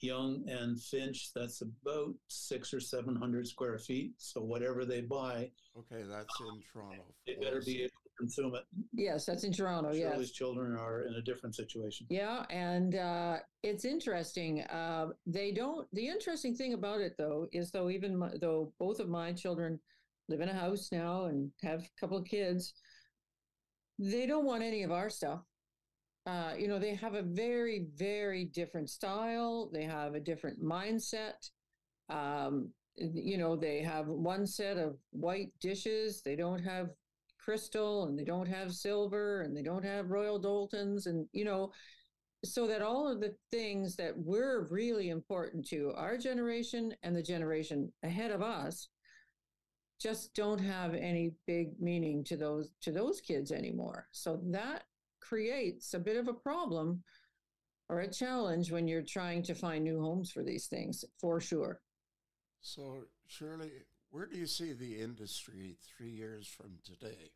Yonge 0.00 0.44
and 0.48 0.80
Finch. 0.80 1.32
That's 1.34 1.62
about 1.62 2.14
six 2.28 2.72
or 2.74 2.80
700 2.80 3.46
square 3.46 3.78
feet. 3.78 4.12
So 4.18 4.42
whatever 4.42 4.84
they 4.84 5.00
buy, 5.00 5.50
Okay, 5.76 6.02
that's 6.08 6.40
in 6.40 6.62
Toronto. 6.72 7.04
they 7.26 7.34
better 7.34 7.60
be 7.64 7.80
able 7.82 7.90
to 7.90 8.10
consume 8.18 8.54
it. 8.54 8.64
Yes, 8.92 9.26
that's 9.26 9.44
in 9.44 9.52
Toronto. 9.52 9.92
Shirley's 9.92 10.28
Yes. 10.28 10.30
children 10.30 10.76
are 10.76 11.02
in 11.02 11.14
a 11.14 11.22
different 11.22 11.54
situation. 11.54 12.06
Yeah, 12.10 12.44
and 12.50 12.94
uh, 12.94 13.38
it's 13.62 13.84
interesting. 13.84 14.62
Uh, 14.62 15.08
they 15.26 15.52
don't. 15.52 15.86
The 15.92 16.08
interesting 16.08 16.54
thing 16.54 16.72
about 16.74 17.00
it, 17.00 17.14
though, 17.18 17.48
is 17.52 17.70
though 17.70 17.90
even 17.90 18.16
my, 18.16 18.30
though 18.40 18.72
both 18.78 19.00
of 19.00 19.08
my 19.08 19.32
children 19.32 19.78
live 20.28 20.40
in 20.40 20.48
a 20.48 20.54
house 20.54 20.90
now 20.92 21.26
and 21.26 21.50
have 21.62 21.80
a 21.82 22.00
couple 22.00 22.16
of 22.18 22.24
kids, 22.24 22.74
they 23.98 24.26
don't 24.26 24.44
want 24.44 24.62
any 24.62 24.82
of 24.82 24.92
our 24.92 25.08
stuff. 25.10 25.40
Uh, 26.26 26.52
you 26.58 26.66
know, 26.66 26.78
they 26.78 26.94
have 26.94 27.14
a 27.14 27.22
very, 27.22 27.86
very 27.94 28.44
different 28.46 28.90
style. 28.90 29.70
They 29.72 29.84
have 29.84 30.14
a 30.14 30.20
different 30.20 30.62
mindset. 30.62 31.50
Um, 32.08 32.70
you 32.96 33.38
know, 33.38 33.54
they 33.54 33.80
have 33.82 34.08
one 34.08 34.46
set 34.46 34.76
of 34.76 34.96
white 35.10 35.52
dishes. 35.60 36.22
They 36.22 36.34
don't 36.34 36.62
have 36.62 36.90
crystal 37.38 38.06
and 38.06 38.18
they 38.18 38.24
don't 38.24 38.48
have 38.48 38.74
silver 38.74 39.42
and 39.42 39.56
they 39.56 39.62
don't 39.62 39.84
have 39.84 40.10
Royal 40.10 40.40
Doultons. 40.40 41.06
And, 41.06 41.28
you 41.32 41.44
know, 41.44 41.70
so 42.44 42.66
that 42.66 42.82
all 42.82 43.06
of 43.06 43.20
the 43.20 43.34
things 43.52 43.94
that 43.96 44.16
were 44.16 44.66
really 44.68 45.10
important 45.10 45.66
to 45.68 45.92
our 45.96 46.16
generation 46.16 46.94
and 47.02 47.14
the 47.14 47.22
generation 47.22 47.92
ahead 48.02 48.32
of 48.32 48.42
us 48.42 48.88
just 50.00 50.34
don't 50.34 50.60
have 50.60 50.94
any 50.94 51.32
big 51.46 51.80
meaning 51.80 52.22
to 52.24 52.36
those 52.36 52.70
to 52.82 52.92
those 52.92 53.20
kids 53.20 53.50
anymore 53.50 54.06
so 54.12 54.38
that 54.44 54.82
creates 55.28 55.94
a 55.94 55.98
bit 55.98 56.16
of 56.16 56.28
a 56.28 56.32
problem 56.32 57.02
or 57.88 58.00
a 58.00 58.10
challenge 58.12 58.70
when 58.72 58.86
you're 58.88 59.02
trying 59.02 59.42
to 59.42 59.54
find 59.54 59.84
new 59.84 60.00
homes 60.00 60.30
for 60.30 60.42
these 60.42 60.66
things 60.66 61.04
for 61.20 61.40
sure 61.40 61.80
So, 62.60 63.04
Shirley, 63.28 63.72
where 64.10 64.26
do 64.26 64.36
you 64.36 64.46
see 64.46 64.72
the 64.72 65.00
industry 65.00 65.76
three 65.96 66.10
years 66.10 66.48
from 66.48 66.78
today? 66.84 67.30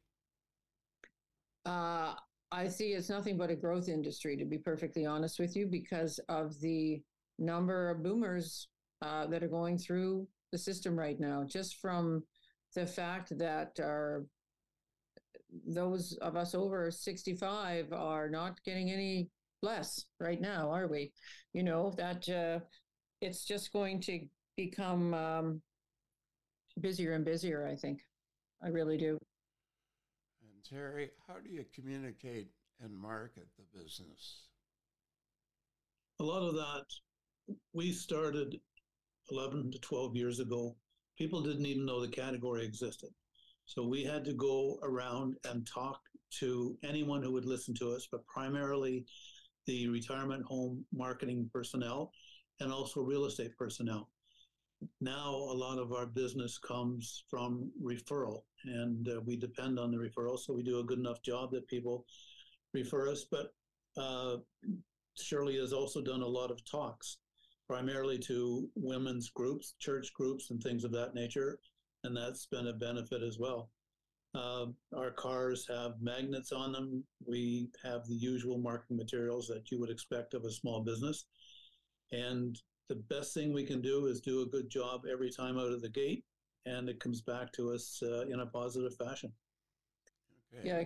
Uh, 1.66 2.14
I 2.52 2.68
see 2.68 2.92
it's 2.94 3.08
nothing 3.10 3.36
but 3.36 3.50
a 3.50 3.54
growth 3.54 3.88
industry, 3.88 4.36
to 4.36 4.44
be 4.44 4.58
perfectly 4.58 5.06
honest 5.06 5.38
with 5.38 5.54
you, 5.56 5.66
because 5.66 6.18
of 6.28 6.58
the 6.60 7.00
number 7.38 7.90
of 7.90 8.02
boomers 8.02 8.68
uh, 9.02 9.26
that 9.26 9.42
are 9.42 9.48
going 9.48 9.78
through 9.78 10.26
the 10.52 10.58
system 10.58 10.98
right 10.98 11.20
now. 11.20 11.44
Just 11.44 11.76
from 11.76 12.24
the 12.74 12.86
fact 12.86 13.36
that 13.38 13.78
our 13.80 14.24
those 15.66 16.16
of 16.20 16.36
us 16.36 16.54
over 16.54 16.90
65 16.90 17.92
are 17.92 18.28
not 18.28 18.62
getting 18.64 18.90
any 18.90 19.28
less 19.62 20.06
right 20.18 20.40
now, 20.40 20.70
are 20.70 20.88
we? 20.88 21.12
You 21.52 21.62
know 21.62 21.92
that 21.96 22.28
uh, 22.28 22.60
it's 23.20 23.44
just 23.44 23.72
going 23.72 24.00
to 24.02 24.20
become 24.56 25.14
um, 25.14 25.62
busier 26.80 27.12
and 27.12 27.24
busier. 27.24 27.66
I 27.66 27.76
think. 27.76 28.00
I 28.62 28.68
really 28.68 28.98
do. 28.98 29.18
And 30.42 30.64
Terry, 30.68 31.10
how 31.26 31.36
do 31.42 31.50
you 31.50 31.64
communicate 31.74 32.48
and 32.82 32.94
market 32.94 33.48
the 33.56 33.78
business? 33.78 34.50
a 36.20 36.22
lot 36.22 36.46
of 36.46 36.54
that 36.54 36.84
we 37.72 37.92
started 37.92 38.54
11 39.30 39.72
to 39.72 39.78
12 39.78 40.14
years 40.14 40.38
ago. 40.38 40.76
People 41.18 41.42
didn't 41.42 41.66
even 41.66 41.86
know 41.86 42.00
the 42.00 42.08
category 42.08 42.64
existed. 42.64 43.08
So 43.70 43.84
we 43.84 44.02
had 44.02 44.24
to 44.24 44.32
go 44.32 44.80
around 44.82 45.36
and 45.44 45.64
talk 45.64 46.00
to 46.40 46.76
anyone 46.82 47.22
who 47.22 47.30
would 47.30 47.44
listen 47.44 47.72
to 47.74 47.92
us, 47.92 48.08
but 48.10 48.26
primarily 48.26 49.04
the 49.66 49.86
retirement 49.86 50.44
home 50.44 50.84
marketing 50.92 51.48
personnel 51.52 52.10
and 52.58 52.72
also 52.72 53.00
real 53.00 53.26
estate 53.26 53.56
personnel. 53.56 54.10
Now, 55.00 55.32
a 55.34 55.54
lot 55.54 55.78
of 55.78 55.92
our 55.92 56.06
business 56.06 56.58
comes 56.58 57.22
from 57.30 57.70
referral, 57.80 58.42
and 58.64 59.08
uh, 59.08 59.20
we 59.24 59.36
depend 59.36 59.78
on 59.78 59.92
the 59.92 59.98
referral. 59.98 60.36
So 60.36 60.52
we 60.52 60.64
do 60.64 60.80
a 60.80 60.84
good 60.84 60.98
enough 60.98 61.22
job 61.22 61.52
that 61.52 61.68
people 61.68 62.06
refer 62.74 63.08
us. 63.08 63.24
But 63.30 63.54
uh, 63.96 64.38
Shirley 65.16 65.58
has 65.58 65.72
also 65.72 66.00
done 66.00 66.22
a 66.22 66.26
lot 66.26 66.50
of 66.50 66.64
talks, 66.64 67.18
primarily 67.68 68.18
to 68.18 68.68
women's 68.74 69.30
groups, 69.30 69.74
church 69.78 70.12
groups, 70.12 70.50
and 70.50 70.60
things 70.60 70.82
of 70.82 70.90
that 70.90 71.14
nature. 71.14 71.60
And 72.04 72.16
that's 72.16 72.46
been 72.46 72.68
a 72.68 72.72
benefit 72.72 73.22
as 73.22 73.38
well. 73.38 73.70
Uh, 74.34 74.66
our 74.96 75.10
cars 75.10 75.66
have 75.68 76.00
magnets 76.00 76.52
on 76.52 76.72
them. 76.72 77.04
We 77.26 77.68
have 77.82 78.06
the 78.06 78.14
usual 78.14 78.58
marketing 78.58 78.96
materials 78.96 79.48
that 79.48 79.70
you 79.70 79.80
would 79.80 79.90
expect 79.90 80.34
of 80.34 80.44
a 80.44 80.50
small 80.50 80.80
business. 80.82 81.26
And 82.12 82.56
the 82.88 82.96
best 82.96 83.34
thing 83.34 83.52
we 83.52 83.64
can 83.64 83.80
do 83.80 84.06
is 84.06 84.20
do 84.20 84.42
a 84.42 84.46
good 84.46 84.70
job 84.70 85.02
every 85.10 85.30
time 85.30 85.58
out 85.58 85.72
of 85.72 85.82
the 85.82 85.88
gate, 85.88 86.24
and 86.66 86.88
it 86.88 87.00
comes 87.00 87.20
back 87.22 87.52
to 87.52 87.72
us 87.72 88.02
uh, 88.04 88.22
in 88.22 88.40
a 88.40 88.46
positive 88.46 88.96
fashion. 88.96 89.32
Okay. 90.54 90.68
Yeah. 90.68 90.84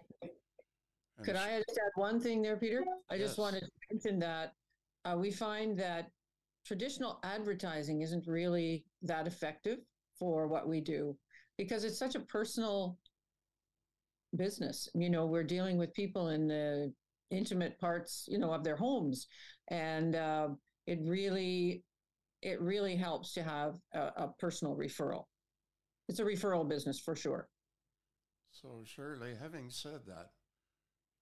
And 1.17 1.27
Could 1.27 1.37
I 1.37 1.63
just 1.67 1.79
add 1.79 1.93
one 1.95 2.21
thing 2.21 2.43
there, 2.43 2.57
Peter? 2.57 2.85
I 3.11 3.15
yes. 3.15 3.29
just 3.29 3.39
wanted 3.39 3.61
to 3.61 3.71
mention 3.91 4.19
that 4.21 4.55
uh, 5.05 5.17
we 5.19 5.31
find 5.31 5.79
that 5.79 6.11
traditional 6.67 7.21
advertising 7.25 8.03
isn't 8.03 8.27
really 8.27 8.85
that 9.03 9.27
effective 9.27 9.79
for 10.19 10.47
what 10.47 10.69
we 10.69 10.81
do 10.81 11.17
because 11.57 11.85
it's 11.85 11.99
such 11.99 12.15
a 12.15 12.21
personal 12.21 12.99
business. 14.37 14.89
You 14.95 15.11
know, 15.11 15.27
we're 15.27 15.45
dealing 15.45 15.79
with 15.79 15.95
people 15.95 16.29
in 16.29 16.49
the 16.49 16.93
intimate 17.31 17.79
parts, 17.79 18.27
you 18.29 18.39
know, 18.39 18.53
of 18.53 18.65
their 18.65 18.77
homes, 18.77 19.27
and 19.69 20.15
uh, 20.15 20.49
it 20.87 20.99
really, 21.03 21.83
it 22.43 22.61
really 22.61 22.97
helps 22.97 23.33
to 23.35 23.43
have 23.43 23.77
a, 23.95 24.01
a 24.17 24.31
personal 24.39 24.77
referral. 24.77 25.25
It's 26.09 26.21
a 26.21 26.25
referral 26.25 26.69
business 26.69 27.01
for 27.01 27.17
sure. 27.17 27.49
So, 28.51 28.83
Shirley, 28.85 29.35
having 29.41 29.71
said 29.71 30.01
that, 30.07 30.29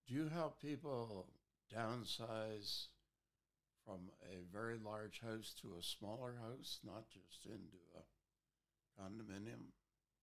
do 0.06 0.14
you 0.14 0.28
help 0.28 0.60
people 0.60 1.28
downsize 1.74 2.88
from 3.84 4.10
a 4.30 4.42
very 4.52 4.78
large 4.84 5.20
house 5.20 5.54
to 5.62 5.74
a 5.78 5.82
smaller 5.82 6.36
house, 6.40 6.78
not 6.84 7.04
just 7.08 7.46
into 7.46 7.78
a 7.96 8.02
condominium? 9.02 9.64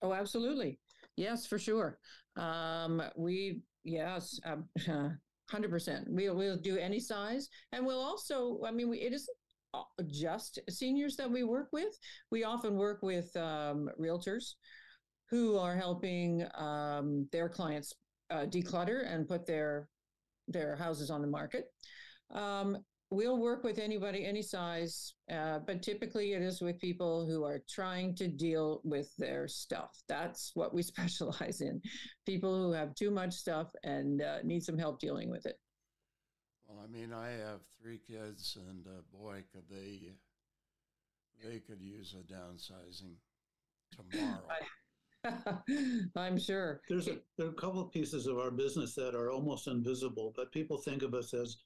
Oh, 0.01 0.13
absolutely. 0.13 0.79
Yes, 1.17 1.45
for 1.45 1.59
sure. 1.59 1.99
Um, 2.37 3.01
we, 3.15 3.61
yes, 3.83 4.39
um, 4.45 4.65
100%. 5.51 6.03
We'll, 6.07 6.35
we'll 6.35 6.57
do 6.57 6.77
any 6.77 6.99
size. 6.99 7.49
And 7.71 7.85
we'll 7.85 8.01
also, 8.01 8.61
I 8.65 8.71
mean, 8.71 8.89
we, 8.89 8.99
it 8.99 9.13
isn't 9.13 9.37
just 10.07 10.59
seniors 10.69 11.15
that 11.17 11.29
we 11.29 11.43
work 11.43 11.69
with. 11.71 11.97
We 12.31 12.43
often 12.43 12.75
work 12.75 13.01
with 13.01 13.35
um, 13.35 13.89
realtors 13.99 14.53
who 15.29 15.57
are 15.57 15.75
helping 15.75 16.45
um, 16.57 17.27
their 17.31 17.49
clients 17.49 17.93
uh, 18.31 18.45
declutter 18.45 19.11
and 19.11 19.27
put 19.27 19.45
their 19.45 19.87
their 20.47 20.75
houses 20.75 21.11
on 21.11 21.21
the 21.21 21.27
market. 21.27 21.65
Um, 22.31 22.77
we'll 23.11 23.37
work 23.37 23.63
with 23.63 23.79
anybody, 23.79 24.25
any 24.25 24.41
size, 24.41 25.13
uh, 25.31 25.59
but 25.65 25.81
typically 25.81 26.33
it 26.33 26.41
is 26.41 26.61
with 26.61 26.79
people 26.79 27.25
who 27.25 27.43
are 27.43 27.61
trying 27.69 28.15
to 28.15 28.27
deal 28.27 28.81
with 28.83 29.09
their 29.17 29.47
stuff. 29.47 30.01
That's 30.07 30.51
what 30.53 30.73
we 30.73 30.81
specialize 30.93 31.61
in. 31.61 31.81
People 32.25 32.55
who 32.55 32.71
have 32.71 32.95
too 32.95 33.11
much 33.11 33.33
stuff 33.33 33.71
and 33.83 34.21
uh, 34.21 34.37
need 34.43 34.63
some 34.63 34.77
help 34.77 34.99
dealing 34.99 35.29
with 35.29 35.45
it. 35.45 35.57
Well, 36.67 36.83
I 36.83 36.87
mean, 36.87 37.11
I 37.13 37.31
have 37.31 37.61
three 37.81 37.99
kids, 38.07 38.55
and 38.69 38.85
uh, 38.85 39.01
boy, 39.11 39.43
could 39.51 39.63
they 39.71 40.13
they 41.43 41.59
could 41.59 41.81
use 41.81 42.13
a 42.13 42.31
downsizing 42.31 43.15
tomorrow. 43.91 44.43
I'm 46.15 46.37
sure. 46.37 46.81
There's 46.87 47.07
a, 47.07 47.17
there 47.37 47.47
are 47.47 47.51
a 47.51 47.53
couple 47.53 47.81
of 47.81 47.91
pieces 47.91 48.27
of 48.27 48.37
our 48.37 48.51
business 48.51 48.93
that 48.95 49.15
are 49.15 49.31
almost 49.31 49.67
invisible, 49.67 50.33
but 50.35 50.51
people 50.51 50.77
think 50.77 51.01
of 51.01 51.13
us 51.13 51.33
as 51.33 51.57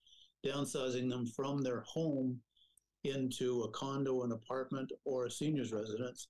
downsizing 0.46 1.10
them 1.10 1.26
from 1.26 1.62
their 1.62 1.82
home 1.82 2.40
into 3.04 3.64
a 3.64 3.72
condo, 3.72 4.24
an 4.24 4.32
apartment, 4.32 4.92
or 5.06 5.26
a 5.26 5.32
senior's 5.32 5.74
residence. 5.74 6.28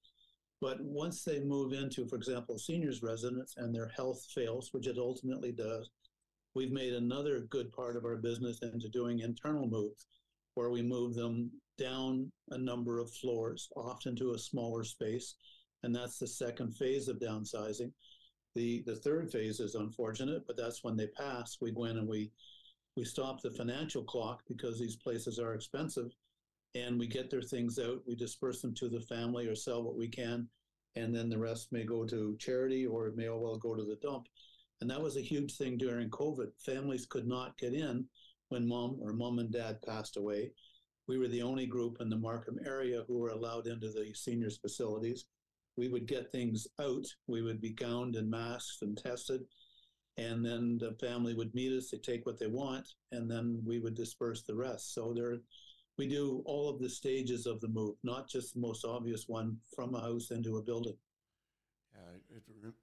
But 0.62 0.82
once 0.82 1.24
they 1.24 1.42
move 1.42 1.74
into, 1.74 2.08
for 2.08 2.16
example, 2.16 2.58
senior's 2.58 3.04
residence 3.04 3.56
and 3.58 3.76
their 3.76 3.90
health 3.90 4.26
fails, 4.34 4.70
which 4.72 4.88
it 4.88 4.98
ultimately 4.98 5.52
does, 5.52 5.90
we've 6.56 6.72
made 6.72 6.94
another 6.94 7.42
good 7.50 7.72
part 7.72 7.96
of 7.96 8.06
our 8.06 8.16
business 8.16 8.60
into 8.62 8.88
doing 8.90 9.20
internal 9.20 9.68
moves 9.68 10.06
where 10.56 10.70
we 10.70 10.82
move 10.82 11.16
them 11.16 11.52
down 11.78 12.32
a 12.52 12.58
number 12.58 13.00
of 13.00 13.12
floors, 13.12 13.70
often 13.76 14.16
to 14.16 14.34
a 14.34 14.40
smaller 14.40 14.84
space. 14.84 15.36
And 15.84 15.94
that's 15.94 16.18
the 16.18 16.28
second 16.28 16.76
phase 16.78 17.08
of 17.08 17.20
downsizing. 17.20 17.92
The, 18.56 18.84
the 18.86 18.96
third 18.98 19.32
phase 19.32 19.60
is 19.60 19.76
unfortunate, 19.76 20.44
but 20.46 20.56
that's 20.56 20.84
when 20.84 20.96
they 20.96 21.08
pass. 21.08 21.58
We 21.60 21.72
go 21.72 21.86
in 21.86 21.98
and 21.98 22.08
we 22.08 22.32
we 22.96 23.04
stop 23.04 23.42
the 23.42 23.52
financial 23.52 24.04
clock 24.04 24.44
because 24.48 24.80
these 24.80 24.96
places 24.96 25.40
are 25.40 25.54
expensive 25.54 26.12
and 26.76 27.00
we 27.00 27.08
get 27.08 27.30
their 27.30 27.42
things 27.42 27.80
out 27.80 28.02
we 28.08 28.16
disperse 28.16 28.62
them 28.62 28.74
to 28.74 28.90
the 28.90 29.02
family 29.02 29.48
or 29.48 29.56
sell 29.56 29.84
what 29.84 29.96
we 29.96 30.08
can 30.08 30.48
and 30.96 31.16
then 31.16 31.30
the 31.30 31.38
rest 31.38 31.72
may 31.72 31.84
go 31.84 32.06
to 32.06 32.36
charity 32.40 32.86
or 32.86 33.08
it 33.08 33.16
may 33.16 33.28
all 33.28 33.42
well 33.42 33.58
go 33.58 33.76
to 33.76 33.84
the 33.84 33.98
dump. 34.02 34.28
And 34.82 34.90
that 34.90 35.02
was 35.02 35.18
a 35.18 35.22
huge 35.22 35.56
thing 35.56 35.78
during 35.78 36.10
covid. 36.10 36.52
Families 36.60 37.06
could 37.06 37.28
not 37.28 37.58
get 37.58 37.74
in 37.74 38.06
when 38.50 38.68
mom 38.68 38.98
or 39.02 39.14
mom 39.14 39.40
and 39.40 39.52
dad 39.52 39.82
passed 39.82 40.18
away. 40.18 40.52
We 41.08 41.18
were 41.18 41.28
the 41.28 41.42
only 41.42 41.66
group 41.66 41.98
in 42.00 42.10
the 42.10 42.18
markham 42.18 42.60
area 42.66 43.04
who 43.08 43.18
were 43.18 43.30
allowed 43.30 43.68
into 43.68 43.90
the 43.90 44.14
seniors 44.14 44.58
facilities. 44.58 45.26
We 45.78 45.90
would 45.90 46.06
get 46.06 46.32
things 46.32 46.68
out. 46.80 47.06
We 47.28 47.42
would 47.42 47.60
be 47.60 47.72
gowned 47.72 48.16
and 48.16 48.30
masked 48.30 48.84
and 48.84 48.98
tested 48.98 49.42
and 50.18 50.46
then 50.46 50.78
the 50.78 50.96
family 51.06 51.34
would 51.34 51.54
meet 51.56 51.76
us, 51.76 51.90
they 51.90 51.98
take 51.98 52.26
what 52.26 52.40
they 52.40 52.48
want, 52.48 52.88
and 53.12 53.30
then 53.30 53.62
we 53.66 53.80
would 53.80 53.96
disperse 53.96 54.44
the 54.44 54.56
rest. 54.56 54.94
So 54.94 55.14
there, 55.14 55.38
we 55.98 56.08
do 56.08 56.44
all 56.46 56.70
of 56.70 56.80
the 56.80 56.90
stages 56.90 57.46
of 57.46 57.62
the 57.62 57.68
move, 57.68 57.96
not 58.04 58.30
just 58.30 58.54
the 58.54 58.60
most 58.60 58.86
obvious 58.86 59.28
one 59.28 59.58
from 59.76 59.96
a 59.96 60.02
house 60.02 60.32
into 60.32 60.58
a 60.58 60.62
building. 60.62 60.98
Yeah, 61.94 62.38
it, 62.38 62.74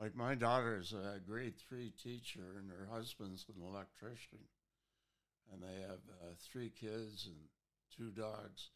like 0.00 0.14
my 0.14 0.34
daughter 0.34 0.78
is 0.78 0.92
a 0.92 1.18
grade 1.26 1.54
three 1.58 1.92
teacher, 2.02 2.56
and 2.58 2.70
her 2.70 2.88
husband's 2.90 3.44
an 3.48 3.62
electrician, 3.62 4.38
and 5.52 5.62
they 5.62 5.82
have 5.82 6.00
uh, 6.22 6.34
three 6.40 6.70
kids 6.70 7.26
and 7.26 7.36
two 7.94 8.10
dogs, 8.10 8.70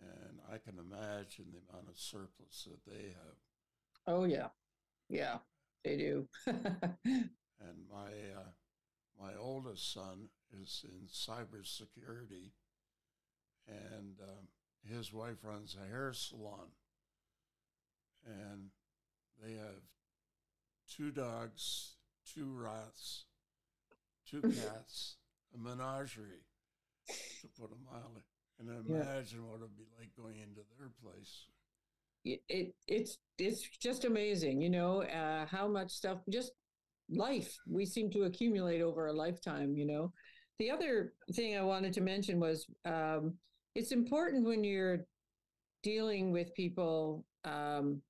and 0.00 0.38
I 0.52 0.58
can 0.58 0.78
imagine 0.78 1.46
the 1.52 1.60
amount 1.70 1.88
of 1.88 1.98
surplus 1.98 2.66
that 2.68 2.90
they 2.90 3.08
have. 3.08 3.36
Oh 4.06 4.24
yeah, 4.24 4.48
yeah. 5.08 5.38
They 5.84 5.96
do. 5.96 6.28
and 6.46 7.78
my 7.90 8.10
uh, 8.36 8.50
my 9.20 9.32
oldest 9.38 9.92
son 9.92 10.28
is 10.62 10.84
in 10.84 11.08
cybersecurity, 11.08 12.52
and 13.66 14.16
um, 14.22 14.48
his 14.84 15.12
wife 15.12 15.38
runs 15.42 15.76
a 15.76 15.88
hair 15.88 16.12
salon, 16.12 16.70
and 18.26 18.70
they 19.42 19.52
have 19.52 19.82
two 20.88 21.10
dogs, 21.10 21.96
two 22.34 22.52
rats, 22.54 23.24
two 24.28 24.42
cats, 24.42 25.16
a 25.54 25.58
menagerie, 25.58 26.46
to 27.08 27.48
put 27.60 27.70
it 27.70 27.78
mildly. 27.90 28.22
And 28.58 28.68
imagine 28.68 29.40
yeah. 29.40 29.50
what 29.50 29.60
it'd 29.60 29.76
be 29.76 29.84
like 29.98 30.10
going 30.16 30.38
into 30.40 30.62
their 30.78 30.90
place 31.02 31.46
it, 32.48 32.74
it's 32.86 33.18
it's 33.38 33.62
just 33.80 34.04
amazing, 34.04 34.60
you 34.60 34.70
know, 34.70 35.02
uh, 35.02 35.46
how 35.46 35.68
much 35.68 35.90
stuff 35.90 36.18
just 36.30 36.52
life 37.10 37.56
we 37.66 37.86
seem 37.86 38.10
to 38.10 38.24
accumulate 38.24 38.82
over 38.82 39.06
a 39.06 39.12
lifetime. 39.12 39.76
You 39.76 39.86
know, 39.86 40.12
the 40.58 40.70
other 40.70 41.12
thing 41.34 41.56
I 41.56 41.62
wanted 41.62 41.92
to 41.94 42.00
mention 42.00 42.40
was 42.40 42.66
um, 42.84 43.34
it's 43.74 43.92
important 43.92 44.46
when 44.46 44.64
you're 44.64 45.06
dealing 45.82 46.32
with 46.32 46.54
people 46.54 47.24
um, 47.44 48.02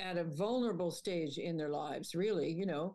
at 0.00 0.18
a 0.18 0.24
vulnerable 0.24 0.90
stage 0.90 1.38
in 1.38 1.56
their 1.56 1.70
lives. 1.70 2.14
Really, 2.14 2.50
you 2.50 2.66
know, 2.66 2.94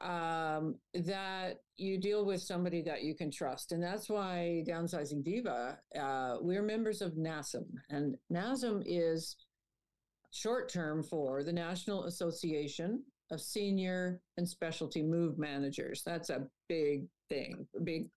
um, 0.00 0.76
that 0.94 1.58
you 1.76 1.98
deal 1.98 2.24
with 2.24 2.40
somebody 2.42 2.82
that 2.82 3.02
you 3.02 3.14
can 3.14 3.30
trust. 3.30 3.72
And 3.72 3.82
that's 3.82 4.08
why 4.08 4.64
Downsizing 4.66 5.24
Diva, 5.24 5.78
uh, 5.98 6.36
we're 6.40 6.62
members 6.62 7.02
of 7.02 7.12
NASMM. 7.12 7.66
And 7.90 8.16
NASMM 8.32 8.82
is 8.86 9.36
short 10.30 10.68
term 10.68 11.02
for 11.02 11.42
the 11.42 11.52
National 11.52 12.04
Association 12.04 13.02
of 13.30 13.40
Senior 13.40 14.20
and 14.36 14.48
Specialty 14.48 15.02
Move 15.02 15.38
Managers. 15.38 16.02
That's 16.04 16.30
a 16.30 16.46
big 16.68 17.06
thing, 17.28 17.66
a 17.76 17.80
big, 17.80 18.08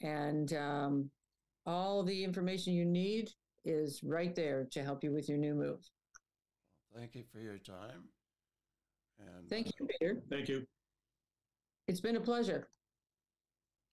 And 0.00 0.52
um, 0.52 1.10
all 1.64 2.02
the 2.02 2.22
information 2.22 2.74
you 2.74 2.84
need 2.84 3.30
is 3.64 4.02
right 4.04 4.34
there 4.34 4.68
to 4.70 4.82
help 4.82 5.02
you 5.02 5.12
with 5.12 5.30
your 5.30 5.38
new 5.38 5.54
move. 5.54 5.80
Thank 6.94 7.14
you 7.14 7.24
for 7.32 7.40
your 7.40 7.56
time. 7.56 8.04
And 9.18 9.48
Thank 9.48 9.68
uh, 9.68 9.70
you, 9.80 9.88
Peter. 9.98 10.20
Thank 10.28 10.50
you. 10.50 10.66
It's 11.88 12.00
been 12.00 12.16
a 12.16 12.20
pleasure. 12.20 12.68